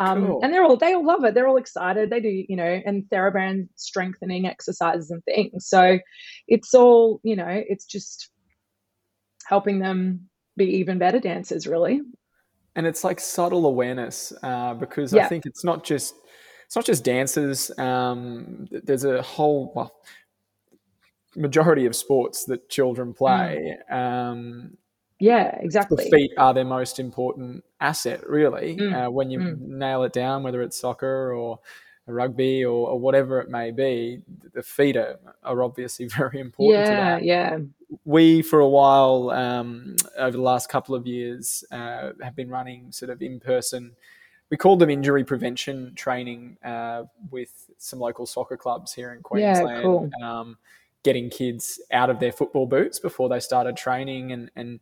Um, 0.00 0.26
cool. 0.26 0.40
And 0.42 0.52
they're 0.52 0.64
all 0.64 0.76
they 0.76 0.92
all 0.92 1.06
love 1.06 1.22
it. 1.22 1.34
They're 1.34 1.46
all 1.46 1.56
excited. 1.56 2.10
They 2.10 2.18
do, 2.18 2.44
you 2.48 2.56
know, 2.56 2.82
and 2.84 3.04
TheraBand 3.04 3.68
strengthening 3.76 4.46
exercises 4.46 5.12
and 5.12 5.24
things. 5.24 5.68
So 5.68 6.00
it's 6.48 6.74
all, 6.74 7.20
you 7.22 7.36
know, 7.36 7.46
it's 7.48 7.84
just 7.84 8.28
helping 9.46 9.78
them 9.78 10.28
be 10.56 10.78
even 10.78 10.98
better 10.98 11.20
dancers, 11.20 11.68
really 11.68 12.00
and 12.76 12.86
it's 12.86 13.04
like 13.04 13.20
subtle 13.20 13.66
awareness 13.66 14.32
uh, 14.42 14.74
because 14.74 15.12
yeah. 15.12 15.24
I 15.24 15.28
think 15.28 15.46
it's 15.46 15.64
not 15.64 15.84
just 15.84 16.14
it's 16.66 16.76
not 16.76 16.84
just 16.84 17.04
dancers. 17.04 17.70
Um, 17.78 18.66
there's 18.70 19.04
a 19.04 19.22
whole 19.22 19.72
well, 19.74 19.94
majority 21.36 21.86
of 21.86 21.94
sports 21.94 22.44
that 22.46 22.68
children 22.68 23.12
play. 23.12 23.76
Mm. 23.90 23.96
Um, 23.96 24.76
yeah, 25.20 25.56
exactly. 25.60 26.04
The 26.04 26.10
feet 26.10 26.32
are 26.36 26.52
their 26.52 26.64
most 26.64 26.98
important 26.98 27.64
asset, 27.80 28.28
really. 28.28 28.76
Mm. 28.76 29.06
Uh, 29.06 29.10
when 29.10 29.30
you 29.30 29.38
mm. 29.38 29.60
nail 29.60 30.02
it 30.02 30.12
down, 30.12 30.42
whether 30.42 30.62
it's 30.62 30.78
soccer 30.78 31.32
or 31.32 31.60
rugby 32.06 32.64
or, 32.64 32.90
or, 32.90 32.98
whatever 32.98 33.40
it 33.40 33.48
may 33.48 33.70
be, 33.70 34.20
the 34.52 34.62
feet 34.62 34.96
are, 34.96 35.18
are 35.42 35.62
obviously 35.62 36.06
very 36.18 36.40
important. 36.40 36.86
Yeah, 36.86 37.18
yeah. 37.18 37.58
We, 38.04 38.42
for 38.42 38.60
a 38.60 38.68
while, 38.68 39.30
um, 39.30 39.96
over 40.18 40.36
the 40.36 40.42
last 40.42 40.68
couple 40.68 40.94
of 40.94 41.06
years, 41.06 41.64
uh, 41.70 42.12
have 42.22 42.36
been 42.36 42.48
running 42.48 42.92
sort 42.92 43.10
of 43.10 43.22
in 43.22 43.40
person. 43.40 43.92
We 44.50 44.56
called 44.56 44.78
them 44.78 44.90
injury 44.90 45.24
prevention 45.24 45.94
training 45.94 46.58
uh, 46.64 47.04
with 47.30 47.70
some 47.78 47.98
local 47.98 48.26
soccer 48.26 48.56
clubs 48.56 48.92
here 48.92 49.12
in 49.12 49.22
Queensland. 49.22 49.76
Yeah, 49.76 49.82
cool. 49.82 50.10
Um, 50.22 50.58
getting 51.02 51.30
kids 51.30 51.80
out 51.92 52.10
of 52.10 52.18
their 52.18 52.32
football 52.32 52.66
boots 52.66 52.98
before 52.98 53.28
they 53.28 53.40
started 53.40 53.76
training 53.76 54.32
and, 54.32 54.50
and 54.56 54.80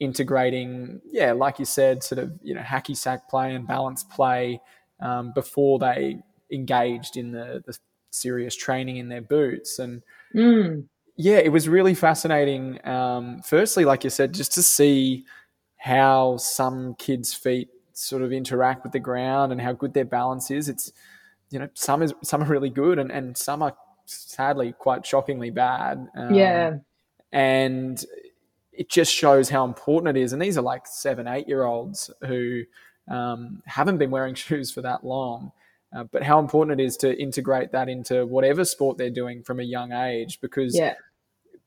integrating, 0.00 1.00
yeah, 1.10 1.32
like 1.32 1.58
you 1.58 1.64
said, 1.64 2.02
sort 2.02 2.18
of 2.18 2.32
you 2.42 2.54
know 2.54 2.60
hacky 2.60 2.96
sack 2.96 3.28
play 3.28 3.54
and 3.54 3.66
balance 3.66 4.04
play 4.04 4.60
um, 5.00 5.32
before 5.32 5.78
they 5.78 6.18
engaged 6.50 7.16
in 7.16 7.32
the, 7.32 7.62
the 7.66 7.76
serious 8.10 8.54
training 8.54 8.98
in 8.98 9.08
their 9.08 9.22
boots. 9.22 9.78
And 9.78 10.02
mm. 10.34 10.84
Yeah, 11.16 11.38
it 11.38 11.52
was 11.52 11.68
really 11.68 11.94
fascinating. 11.94 12.84
Um, 12.86 13.42
firstly, 13.42 13.84
like 13.84 14.04
you 14.04 14.10
said, 14.10 14.32
just 14.32 14.52
to 14.52 14.62
see 14.62 15.24
how 15.76 16.36
some 16.36 16.94
kids' 16.94 17.34
feet 17.34 17.68
sort 17.92 18.22
of 18.22 18.32
interact 18.32 18.82
with 18.82 18.92
the 18.92 19.00
ground 19.00 19.52
and 19.52 19.60
how 19.60 19.72
good 19.72 19.94
their 19.94 20.04
balance 20.04 20.50
is. 20.50 20.68
It's 20.68 20.92
you 21.50 21.58
know 21.58 21.68
some 21.74 22.02
is 22.02 22.14
some 22.22 22.42
are 22.42 22.46
really 22.46 22.70
good 22.70 22.98
and, 22.98 23.10
and 23.10 23.36
some 23.36 23.62
are 23.62 23.76
sadly 24.06 24.72
quite 24.78 25.04
shockingly 25.04 25.50
bad. 25.50 26.08
Um, 26.16 26.34
yeah, 26.34 26.76
and 27.32 28.02
it 28.72 28.88
just 28.88 29.12
shows 29.12 29.48
how 29.48 29.64
important 29.64 30.16
it 30.16 30.20
is. 30.20 30.32
And 30.32 30.40
these 30.40 30.56
are 30.56 30.62
like 30.62 30.86
seven, 30.86 31.28
eight 31.28 31.46
year 31.46 31.64
olds 31.64 32.10
who 32.26 32.62
um, 33.08 33.62
haven't 33.66 33.98
been 33.98 34.10
wearing 34.10 34.34
shoes 34.36 34.70
for 34.70 34.82
that 34.82 35.04
long. 35.04 35.52
Uh, 35.94 36.04
but 36.04 36.22
how 36.22 36.38
important 36.38 36.80
it 36.80 36.84
is 36.84 36.96
to 36.96 37.20
integrate 37.20 37.72
that 37.72 37.88
into 37.88 38.24
whatever 38.24 38.64
sport 38.64 38.96
they're 38.96 39.10
doing 39.10 39.42
from 39.42 39.60
a 39.60 39.62
young 39.62 39.92
age 39.92 40.40
because 40.40 40.74
yeah. 40.76 40.94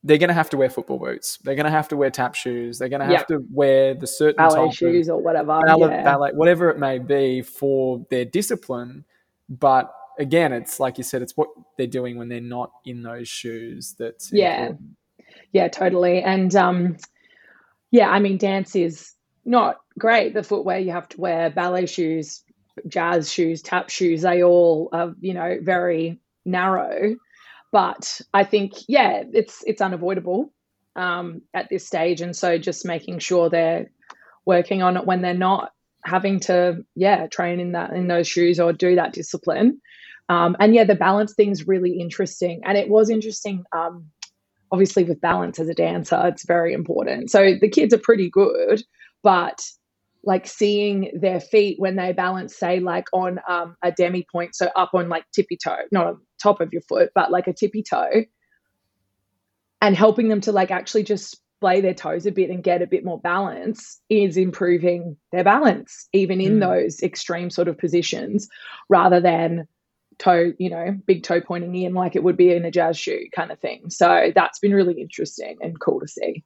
they're 0.04 0.18
going 0.18 0.30
to 0.30 0.34
have 0.34 0.50
to 0.50 0.58
wear 0.58 0.70
football 0.70 0.98
boots. 0.98 1.38
They're 1.44 1.56
going 1.56 1.66
to 1.66 1.72
have 1.72 1.88
to 1.90 1.98
wear 1.98 2.10
tap 2.10 2.34
shoes. 2.34 2.80
They're 2.80 2.90
going 2.90 3.02
to 3.02 3.06
have 3.06 3.14
yep. 3.14 3.28
to 3.28 3.46
wear 3.52 3.94
the 3.94 4.08
certain 4.08 4.38
ballet 4.38 4.72
shoes 4.72 5.10
or 5.10 5.22
whatever, 5.22 5.60
ballet, 5.64 5.96
yeah. 5.96 6.04
ballet, 6.04 6.32
whatever 6.34 6.70
it 6.70 6.80
may 6.80 6.98
be 6.98 7.44
for 7.44 8.04
their 8.10 8.26
discipline. 8.26 9.06
But 9.48 9.94
again, 10.18 10.54
it's 10.54 10.80
like 10.80 10.98
you 10.98 11.04
said, 11.04 11.22
it's 11.22 11.38
what 11.38 11.50
they're 11.78 11.86
doing 11.86 12.18
when 12.18 12.28
they're 12.28 12.42
not 12.42 12.72
in 12.84 13.04
those 13.04 13.28
shoes. 13.28 13.96
That's 14.00 14.32
yeah, 14.34 14.62
important. 14.62 14.90
yeah, 15.52 15.68
totally. 15.68 16.24
And 16.24 16.56
um, 16.56 16.98
yeah, 17.92 18.10
I 18.10 18.20
mean, 18.20 18.38
dance 18.38 18.76
is 18.76 19.14
not 19.46 19.82
great. 20.00 20.34
The 20.34 20.42
footwear 20.42 20.80
you 20.80 20.94
have 20.94 21.08
to 21.10 21.22
wear, 21.22 21.52
ballet 21.52 21.86
shoes 21.86 22.42
jazz 22.88 23.32
shoes, 23.32 23.62
tap 23.62 23.90
shoes, 23.90 24.22
they 24.22 24.44
all 24.44 24.90
are, 24.92 25.14
you 25.20 25.34
know, 25.34 25.58
very 25.62 26.20
narrow. 26.46 27.16
But 27.72 28.22
I 28.34 28.44
think, 28.44 28.74
yeah, 28.88 29.24
it's 29.34 29.64
it's 29.68 29.82
unavoidable 29.82 30.54
um, 30.96 31.42
at 31.54 31.68
this 31.70 31.86
stage, 31.86 32.22
and 32.22 32.36
so 32.36 32.58
just 32.58 32.86
making 32.86 33.20
sure 33.20 33.50
they're 33.50 33.92
working 34.46 34.82
on 34.82 34.98
it 34.98 35.06
when 35.06 35.22
they're 35.22 35.34
not 35.34 35.72
having 36.04 36.40
to, 36.40 36.86
yeah, 36.96 37.28
train 37.28 37.60
in 37.60 37.74
that 37.74 37.92
in 37.92 38.08
those 38.08 38.28
shoes 38.28 38.60
or 38.60 38.72
do 38.72 38.96
that 38.96 39.14
discipline. 39.14 39.82
Um, 40.30 40.56
and 40.60 40.74
yeah, 40.74 40.86
the 40.86 40.96
balance 40.96 41.34
thing's 41.34 41.68
really 41.68 42.00
interesting, 42.00 42.62
and 42.64 42.78
it 42.78 42.90
was 42.90 43.10
interesting. 43.10 43.64
Um, 43.72 44.06
obviously, 44.72 45.04
with 45.04 45.22
balance 45.22 45.60
as 45.60 45.68
a 45.68 45.74
dancer, 45.74 46.22
it's 46.26 46.46
very 46.46 46.74
important. 46.74 47.32
So 47.32 47.56
the 47.60 47.70
kids 47.70 47.94
are 47.94 48.00
pretty 48.00 48.30
good, 48.30 48.84
but 49.22 49.62
like 50.26 50.48
seeing 50.48 51.12
their 51.20 51.40
feet 51.40 51.80
when 51.80 51.96
they 51.96 52.12
balance, 52.12 52.58
say, 52.58 52.80
like 52.80 53.06
on 53.14 53.40
um, 53.48 53.76
a 53.84 53.92
demi 53.92 54.26
pointe, 54.32 54.56
so 54.56 54.70
up 54.76 54.92
on 54.94 55.08
like 55.08 55.24
tippy 55.34 55.58
toe, 55.64 55.84
not 55.92 56.08
on 56.08 56.22
top 56.42 56.62
of 56.62 56.74
your 56.74 56.82
foot, 56.82 57.12
but 57.14 57.32
like 57.32 57.48
a 57.48 57.54
tippy 57.54 57.84
toe, 57.84 58.26
and 59.82 59.96
helping 59.96 60.28
them 60.28 60.42
to 60.42 60.52
like 60.52 60.72
actually 60.72 61.04
just 61.04 61.40
splay 61.58 61.80
their 61.80 61.94
toes 61.94 62.26
a 62.26 62.32
bit 62.32 62.50
and 62.50 62.64
get 62.64 62.82
a 62.82 62.88
bit 62.88 63.06
more 63.06 63.20
balance 63.20 64.02
is 64.10 64.36
improving 64.36 65.16
their 65.32 65.44
balance, 65.44 66.10
even 66.12 66.42
in 66.42 66.58
mm. 66.58 66.60
those 66.60 67.02
extreme 67.02 67.50
sort 67.50 67.68
of 67.68 67.78
positions, 67.78 68.50
rather 68.90 69.22
than 69.22 69.68
toe, 70.18 70.54
you 70.58 70.70
know, 70.70 70.98
big 71.06 71.24
toe 71.24 71.42
pointing 71.42 71.76
in 71.76 71.94
like 71.94 72.16
it 72.16 72.24
would 72.24 72.38
be 72.38 72.52
in 72.52 72.66
a 72.66 72.72
jazz 72.72 72.98
shoe 72.98 73.28
kind 73.36 73.52
of 73.52 73.60
thing. 73.60 73.90
So 73.90 74.32
that's 74.34 74.60
been 74.60 74.74
really 74.74 75.00
interesting 75.00 75.58
and 75.62 75.80
cool 75.80 76.00
to 76.00 76.08
see. 76.08 76.44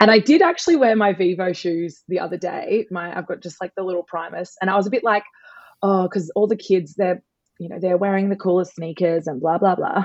And 0.00 0.10
I 0.10 0.18
did 0.18 0.42
actually 0.42 0.76
wear 0.76 0.96
my 0.96 1.12
Vivo 1.12 1.52
shoes 1.52 2.02
the 2.08 2.20
other 2.20 2.36
day. 2.36 2.86
My 2.90 3.16
I've 3.16 3.26
got 3.26 3.42
just 3.42 3.60
like 3.60 3.72
the 3.76 3.82
little 3.82 4.02
Primus, 4.02 4.56
and 4.60 4.70
I 4.70 4.76
was 4.76 4.86
a 4.86 4.90
bit 4.90 5.04
like, 5.04 5.24
oh, 5.82 6.04
because 6.04 6.30
all 6.34 6.46
the 6.46 6.56
kids 6.56 6.94
they're 6.94 7.22
you 7.58 7.68
know 7.68 7.78
they're 7.80 7.96
wearing 7.96 8.28
the 8.28 8.36
coolest 8.36 8.74
sneakers 8.74 9.26
and 9.26 9.40
blah 9.40 9.58
blah 9.58 9.74
blah. 9.74 10.04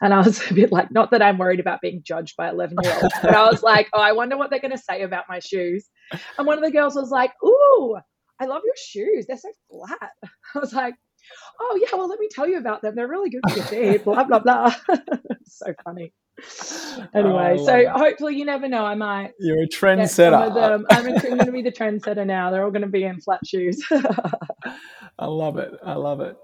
And 0.00 0.14
I 0.14 0.18
was 0.18 0.40
a 0.50 0.54
bit 0.54 0.72
like, 0.72 0.90
not 0.90 1.10
that 1.10 1.22
I'm 1.22 1.38
worried 1.38 1.60
about 1.60 1.80
being 1.80 2.02
judged 2.04 2.36
by 2.36 2.48
11 2.48 2.78
year 2.82 2.98
olds, 3.02 3.14
but 3.22 3.34
I 3.34 3.48
was 3.48 3.62
like, 3.72 3.88
oh, 3.92 4.00
I 4.00 4.12
wonder 4.12 4.36
what 4.36 4.50
they're 4.50 4.60
going 4.60 4.76
to 4.76 4.78
say 4.78 5.02
about 5.02 5.24
my 5.28 5.38
shoes. 5.38 5.88
And 6.38 6.46
one 6.46 6.58
of 6.58 6.64
the 6.64 6.70
girls 6.70 6.94
was 6.94 7.10
like, 7.10 7.32
ooh, 7.44 7.98
I 8.40 8.46
love 8.46 8.62
your 8.64 8.74
shoes. 8.76 9.26
They're 9.26 9.36
so 9.36 9.50
flat. 9.70 10.10
I 10.54 10.58
was 10.58 10.72
like, 10.72 10.94
oh 11.60 11.78
yeah, 11.80 11.96
well 11.96 12.08
let 12.08 12.18
me 12.18 12.28
tell 12.30 12.48
you 12.48 12.58
about 12.58 12.82
them. 12.82 12.94
They're 12.94 13.08
really 13.08 13.30
good 13.30 13.42
for 13.48 13.56
your 13.56 13.66
feet. 13.66 14.04
blah 14.04 14.24
blah 14.24 14.40
blah. 14.40 14.74
so 15.44 15.72
funny. 15.84 16.12
Anyway, 17.14 17.58
so 17.64 17.76
it. 17.76 17.88
hopefully 17.88 18.36
you 18.36 18.44
never 18.44 18.68
know. 18.68 18.84
I 18.84 18.94
might. 18.94 19.32
You're 19.38 19.62
a 19.62 19.68
trendsetter. 19.68 20.56
I'm, 20.62 20.86
I'm 20.90 21.18
going 21.20 21.38
to 21.38 21.52
be 21.52 21.62
the 21.62 21.72
trendsetter 21.72 22.26
now. 22.26 22.50
They're 22.50 22.64
all 22.64 22.70
going 22.70 22.82
to 22.82 22.88
be 22.88 23.04
in 23.04 23.20
flat 23.20 23.46
shoes. 23.46 23.82
I 23.90 25.26
love 25.26 25.58
it. 25.58 25.72
I 25.84 25.94
love 25.94 26.20
it. 26.20 26.36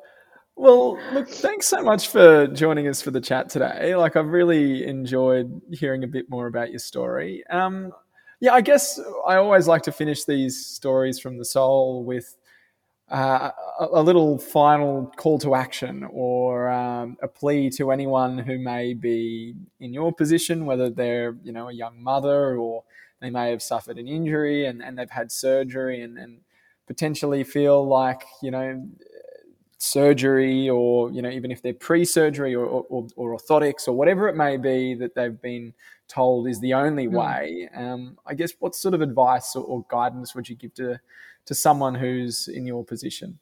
Well, 0.56 0.98
look, 1.12 1.28
thanks 1.28 1.66
so 1.66 1.82
much 1.82 2.08
for 2.08 2.46
joining 2.48 2.88
us 2.88 3.00
for 3.00 3.10
the 3.10 3.20
chat 3.20 3.48
today. 3.48 3.94
Like, 3.94 4.16
I've 4.16 4.28
really 4.28 4.86
enjoyed 4.86 5.60
hearing 5.70 6.04
a 6.04 6.08
bit 6.08 6.28
more 6.28 6.46
about 6.46 6.70
your 6.70 6.80
story. 6.80 7.44
Um, 7.48 7.92
yeah, 8.40 8.54
I 8.54 8.60
guess 8.60 9.00
I 9.26 9.36
always 9.36 9.68
like 9.68 9.82
to 9.82 9.92
finish 9.92 10.24
these 10.24 10.64
stories 10.64 11.18
from 11.18 11.38
the 11.38 11.44
sole 11.44 12.04
with 12.04 12.36
uh, 13.10 13.50
a, 13.80 14.02
little 14.02 14.38
final 14.38 15.12
call 15.16 15.38
to 15.38 15.54
action 15.54 16.06
or 16.12 16.68
um, 16.68 17.16
a 17.22 17.28
plea 17.28 17.70
to 17.70 17.90
anyone 17.90 18.36
who 18.36 18.58
may 18.58 18.92
be 18.92 19.54
in 19.80 19.94
your 19.94 20.12
position, 20.12 20.66
whether 20.66 20.90
they're 20.90 21.36
you 21.42 21.52
know 21.52 21.68
a 21.68 21.72
young 21.72 22.02
mother 22.02 22.56
or 22.56 22.84
they 23.20 23.30
may 23.30 23.50
have 23.50 23.62
suffered 23.62 23.98
an 23.98 24.08
injury 24.08 24.66
and, 24.66 24.82
and 24.82 24.98
they've 24.98 25.10
had 25.10 25.32
surgery 25.32 26.02
and, 26.02 26.18
and 26.18 26.40
potentially 26.86 27.44
feel 27.44 27.86
like 27.86 28.22
you 28.42 28.50
know 28.50 28.86
surgery 29.78 30.68
or 30.68 31.10
you 31.12 31.22
know 31.22 31.30
even 31.30 31.50
if 31.50 31.62
they're 31.62 31.72
pre-surgery 31.72 32.54
or, 32.54 32.64
or, 32.66 33.06
or, 33.16 33.38
orthotics 33.38 33.86
or 33.86 33.92
whatever 33.92 34.28
it 34.28 34.34
may 34.34 34.56
be 34.56 34.94
that 34.94 35.14
they've 35.14 35.40
been 35.40 35.72
told 36.08 36.48
is 36.48 36.60
the 36.60 36.74
only 36.74 37.04
hmm. 37.04 37.14
way 37.14 37.68
um, 37.76 38.18
i 38.26 38.34
guess 38.34 38.52
what 38.58 38.74
sort 38.74 38.92
of 38.92 39.00
advice 39.00 39.54
or, 39.54 39.62
or 39.64 39.84
guidance 39.88 40.34
would 40.34 40.48
you 40.48 40.56
give 40.56 40.74
to 40.74 40.98
to 41.48 41.54
someone 41.54 41.94
who's 41.94 42.46
in 42.46 42.66
your 42.66 42.84
position? 42.84 43.38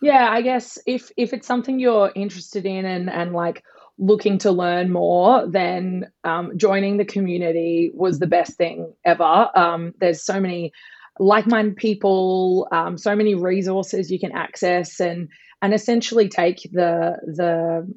Yeah, 0.00 0.28
I 0.30 0.42
guess 0.42 0.78
if 0.86 1.10
if 1.16 1.32
it's 1.32 1.46
something 1.46 1.78
you're 1.78 2.12
interested 2.14 2.66
in 2.66 2.84
and 2.84 3.08
and 3.10 3.32
like 3.32 3.64
looking 3.96 4.38
to 4.38 4.50
learn 4.50 4.92
more, 4.92 5.46
then 5.46 6.10
um, 6.24 6.58
joining 6.58 6.98
the 6.98 7.04
community 7.04 7.90
was 7.94 8.18
the 8.18 8.26
best 8.26 8.58
thing 8.58 8.92
ever. 9.04 9.48
Um, 9.54 9.94
there's 10.00 10.22
so 10.22 10.38
many 10.40 10.72
like-minded 11.18 11.76
people, 11.76 12.66
um, 12.72 12.98
so 12.98 13.14
many 13.16 13.34
resources 13.34 14.10
you 14.10 14.18
can 14.18 14.32
access, 14.32 15.00
and 15.00 15.30
and 15.62 15.72
essentially 15.72 16.28
take 16.28 16.68
the 16.70 17.16
the 17.24 17.90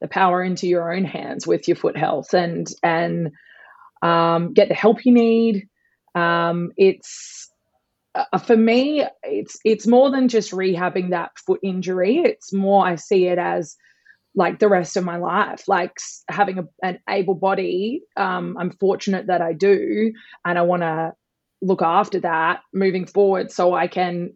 the 0.00 0.08
power 0.08 0.42
into 0.42 0.66
your 0.66 0.92
own 0.92 1.04
hands 1.04 1.46
with 1.46 1.68
your 1.68 1.76
foot 1.76 1.96
health 1.96 2.34
and 2.34 2.66
and 2.82 3.30
um, 4.02 4.52
get 4.52 4.68
the 4.68 4.74
help 4.74 5.04
you 5.04 5.12
need. 5.12 5.68
Um, 6.16 6.72
it's 6.76 7.51
uh, 8.14 8.38
for 8.38 8.56
me, 8.56 9.04
it's 9.22 9.58
it's 9.64 9.86
more 9.86 10.10
than 10.10 10.28
just 10.28 10.52
rehabbing 10.52 11.10
that 11.10 11.38
foot 11.38 11.60
injury. 11.62 12.18
It's 12.18 12.52
more 12.52 12.86
I 12.86 12.96
see 12.96 13.26
it 13.26 13.38
as 13.38 13.76
like 14.34 14.58
the 14.58 14.68
rest 14.68 14.96
of 14.96 15.04
my 15.04 15.16
life, 15.16 15.68
like 15.68 15.96
having 16.28 16.58
a, 16.58 16.64
an 16.82 16.98
able 17.08 17.34
body. 17.34 18.02
Um, 18.16 18.56
I'm 18.58 18.70
fortunate 18.70 19.26
that 19.26 19.40
I 19.40 19.52
do, 19.52 20.12
and 20.44 20.58
I 20.58 20.62
want 20.62 20.82
to 20.82 21.12
look 21.60 21.82
after 21.82 22.20
that 22.20 22.60
moving 22.72 23.06
forward, 23.06 23.50
so 23.50 23.74
I 23.74 23.86
can 23.86 24.32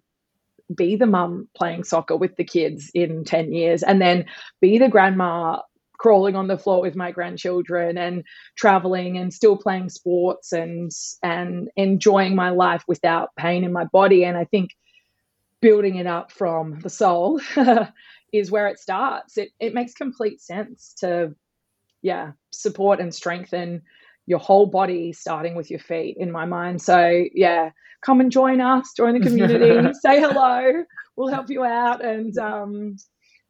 be 0.75 0.97
the 0.97 1.07
mum 1.07 1.49
playing 1.57 1.85
soccer 1.85 2.17
with 2.17 2.37
the 2.37 2.45
kids 2.45 2.91
in 2.95 3.25
10 3.25 3.53
years 3.53 3.83
and 3.83 4.01
then 4.01 4.25
be 4.61 4.79
the 4.79 4.89
grandma 4.89 5.61
crawling 5.99 6.37
on 6.37 6.49
the 6.49 6.59
floor 6.59 6.81
with 6.81 6.97
my 6.97 7.11
grandchildren 7.11 7.99
and 7.99 8.25
traveling 8.57 9.19
and 9.19 9.33
still 9.33 9.57
playing 9.57 9.89
sports 9.89 10.53
and 10.53 10.91
and 11.23 11.69
enjoying 11.77 12.35
my 12.35 12.51
life 12.51 12.85
without 12.87 13.35
pain 13.37 13.65
in 13.65 13.73
my 13.73 13.85
body. 13.85 14.25
And 14.25 14.37
i 14.37 14.45
think 14.45 14.71
building 15.61 15.97
it 15.97 16.07
up 16.07 16.31
from 16.33 16.81
the 16.81 16.91
sole 16.91 17.41
is 18.33 18.51
where 18.51 18.69
it 18.69 18.79
starts. 18.79 19.39
It 19.39 19.51
it 19.59 19.75
makes 19.75 19.95
complete 19.95 20.41
sense 20.41 20.95
to 21.01 21.35
yeah 22.03 22.33
support 22.51 23.01
and 23.01 23.15
strengthen 23.15 23.83
your 24.27 24.39
whole 24.39 24.67
body 24.67 25.13
starting 25.13 25.55
with 25.55 25.71
your 25.71 25.81
feet 25.81 26.17
in 26.19 26.31
my 26.31 26.45
mind. 26.45 26.83
So 26.83 27.25
yeah 27.35 27.71
come 28.03 28.21
and 28.21 28.31
join 28.31 28.61
us 28.61 28.93
join 28.97 29.15
the 29.15 29.27
community 29.27 29.93
say 30.01 30.21
hello 30.21 30.85
we'll 31.17 31.29
help 31.29 31.51
you 31.51 31.65
out. 31.65 32.05
And 32.05 32.37
um 32.39 32.97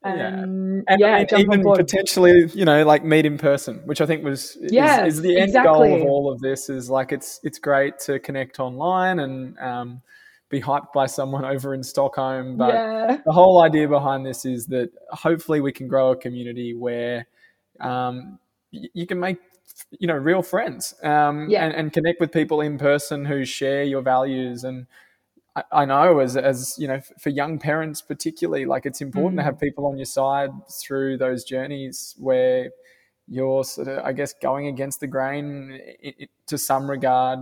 um, 0.04 0.84
and 0.88 1.00
yeah, 1.00 1.24
even 1.36 1.62
potentially, 1.62 2.46
you 2.54 2.64
know, 2.64 2.84
like 2.84 3.04
meet 3.04 3.26
in 3.26 3.38
person, 3.38 3.80
which 3.84 4.00
I 4.00 4.06
think 4.06 4.24
was 4.24 4.56
yes, 4.60 5.06
is, 5.06 5.14
is 5.16 5.22
the 5.22 5.36
end 5.36 5.48
exactly. 5.48 5.88
goal 5.88 5.96
of 5.96 6.02
all 6.02 6.32
of 6.32 6.40
this. 6.40 6.68
Is 6.68 6.88
like 6.88 7.12
it's 7.12 7.40
it's 7.42 7.58
great 7.58 7.98
to 8.00 8.18
connect 8.20 8.60
online 8.60 9.18
and 9.20 9.58
um, 9.58 10.02
be 10.48 10.60
hyped 10.60 10.92
by 10.94 11.06
someone 11.06 11.44
over 11.52 11.74
in 11.74 11.82
Stockholm, 11.82 12.56
but 12.56 12.74
yeah. 12.74 13.18
the 13.24 13.32
whole 13.32 13.62
idea 13.62 13.88
behind 13.88 14.24
this 14.24 14.44
is 14.44 14.66
that 14.66 14.90
hopefully 15.10 15.60
we 15.60 15.72
can 15.72 15.88
grow 15.88 16.12
a 16.12 16.16
community 16.16 16.74
where 16.74 17.26
um, 17.80 18.38
y- 18.72 18.88
you 18.92 19.06
can 19.06 19.18
make 19.18 19.38
you 19.98 20.06
know 20.06 20.14
real 20.14 20.42
friends 20.42 20.94
um, 21.02 21.48
yeah. 21.50 21.64
and, 21.64 21.74
and 21.74 21.92
connect 21.92 22.20
with 22.20 22.32
people 22.32 22.60
in 22.60 22.78
person 22.78 23.24
who 23.24 23.44
share 23.44 23.82
your 23.82 24.00
values 24.02 24.64
and 24.64 24.86
I 25.72 25.84
know 25.84 26.18
as 26.18 26.36
as 26.36 26.74
you 26.78 26.86
know 26.86 27.00
for 27.20 27.30
young 27.30 27.58
parents 27.58 28.02
particularly 28.02 28.66
like 28.66 28.84
it's 28.84 29.00
important 29.00 29.34
mm. 29.34 29.40
to 29.40 29.44
have 29.44 29.58
people 29.58 29.86
on 29.86 29.96
your 29.96 30.06
side 30.06 30.50
through 30.70 31.18
those 31.18 31.44
journeys 31.44 32.14
where 32.18 32.70
you're 33.28 33.64
sort 33.64 33.88
of 33.88 34.04
I 34.04 34.12
guess 34.12 34.34
going 34.34 34.66
against 34.66 35.00
the 35.00 35.06
grain 35.06 35.80
to 36.46 36.58
some 36.58 36.88
regard 36.90 37.40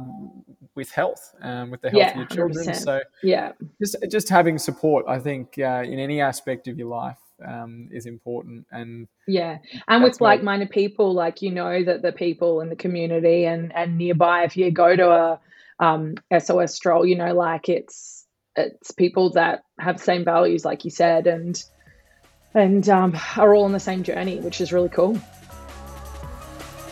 with 0.74 0.90
health 0.90 1.34
um, 1.42 1.70
with 1.70 1.82
the 1.82 1.90
health 1.90 2.00
yeah, 2.00 2.10
of 2.10 2.16
your 2.16 2.26
children 2.26 2.66
100%. 2.66 2.76
so 2.76 3.00
yeah 3.22 3.52
just 3.80 3.96
just 4.10 4.28
having 4.28 4.58
support 4.58 5.04
I 5.08 5.18
think 5.18 5.58
uh, 5.58 5.82
in 5.84 5.98
any 5.98 6.20
aspect 6.20 6.68
of 6.68 6.78
your 6.78 6.88
life 6.88 7.18
um, 7.44 7.88
is 7.92 8.06
important 8.06 8.64
and 8.70 9.08
yeah 9.26 9.58
and 9.88 10.04
with 10.04 10.20
like-minded 10.20 10.70
people 10.70 11.12
like 11.12 11.42
you 11.42 11.50
know 11.50 11.82
that 11.82 12.02
the 12.02 12.12
people 12.12 12.60
in 12.60 12.68
the 12.68 12.76
community 12.76 13.44
and 13.44 13.74
and 13.74 13.98
nearby 13.98 14.44
if 14.44 14.56
you 14.56 14.70
go 14.70 14.94
to 14.94 15.10
a 15.10 15.40
um, 15.78 16.14
SOS 16.36 16.74
stroll. 16.74 17.06
You 17.06 17.16
know, 17.16 17.34
like 17.34 17.68
it's 17.68 18.26
it's 18.56 18.90
people 18.92 19.30
that 19.30 19.62
have 19.78 20.00
same 20.00 20.24
values, 20.24 20.64
like 20.64 20.84
you 20.84 20.90
said, 20.90 21.26
and 21.26 21.62
and 22.54 22.88
um, 22.88 23.18
are 23.36 23.54
all 23.54 23.64
on 23.64 23.72
the 23.72 23.80
same 23.80 24.02
journey, 24.02 24.40
which 24.40 24.60
is 24.60 24.72
really 24.72 24.88
cool. 24.88 25.18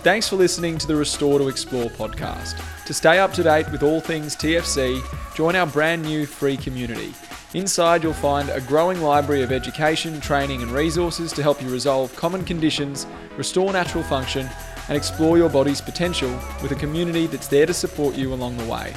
Thanks 0.02 0.28
for 0.28 0.34
listening 0.34 0.78
to 0.78 0.86
the 0.88 0.96
Restore 0.96 1.38
to 1.38 1.48
Explore 1.48 1.88
podcast. 1.90 2.60
To 2.86 2.92
stay 2.92 3.20
up 3.20 3.32
to 3.34 3.44
date 3.44 3.70
with 3.70 3.84
all 3.84 4.00
things 4.00 4.34
TFC, 4.34 5.00
join 5.36 5.54
our 5.54 5.66
brand 5.66 6.02
new 6.02 6.26
free 6.26 6.56
community. 6.56 7.14
Inside, 7.54 8.02
you'll 8.02 8.12
find 8.12 8.48
a 8.48 8.60
growing 8.62 9.00
library 9.00 9.42
of 9.42 9.52
education, 9.52 10.20
training, 10.20 10.62
and 10.62 10.72
resources 10.72 11.32
to 11.34 11.42
help 11.42 11.62
you 11.62 11.68
resolve 11.68 12.14
common 12.16 12.44
conditions, 12.44 13.06
restore 13.36 13.72
natural 13.72 14.02
function, 14.02 14.48
and 14.88 14.96
explore 14.96 15.38
your 15.38 15.48
body's 15.48 15.80
potential 15.80 16.30
with 16.62 16.72
a 16.72 16.76
community 16.76 17.26
that's 17.26 17.48
there 17.48 17.66
to 17.66 17.74
support 17.74 18.16
you 18.16 18.34
along 18.34 18.56
the 18.56 18.64
way. 18.64 18.92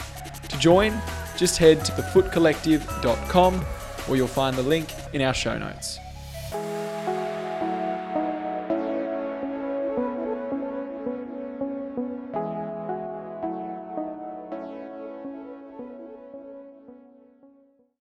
To 0.49 0.57
join, 0.59 0.93
just 1.37 1.57
head 1.57 1.83
to 1.85 1.91
thefootcollective.com 1.91 3.65
or 4.07 4.15
you'll 4.15 4.27
find 4.27 4.55
the 4.55 4.63
link 4.63 4.93
in 5.13 5.21
our 5.21 5.33
show 5.33 5.57
notes. 5.57 5.99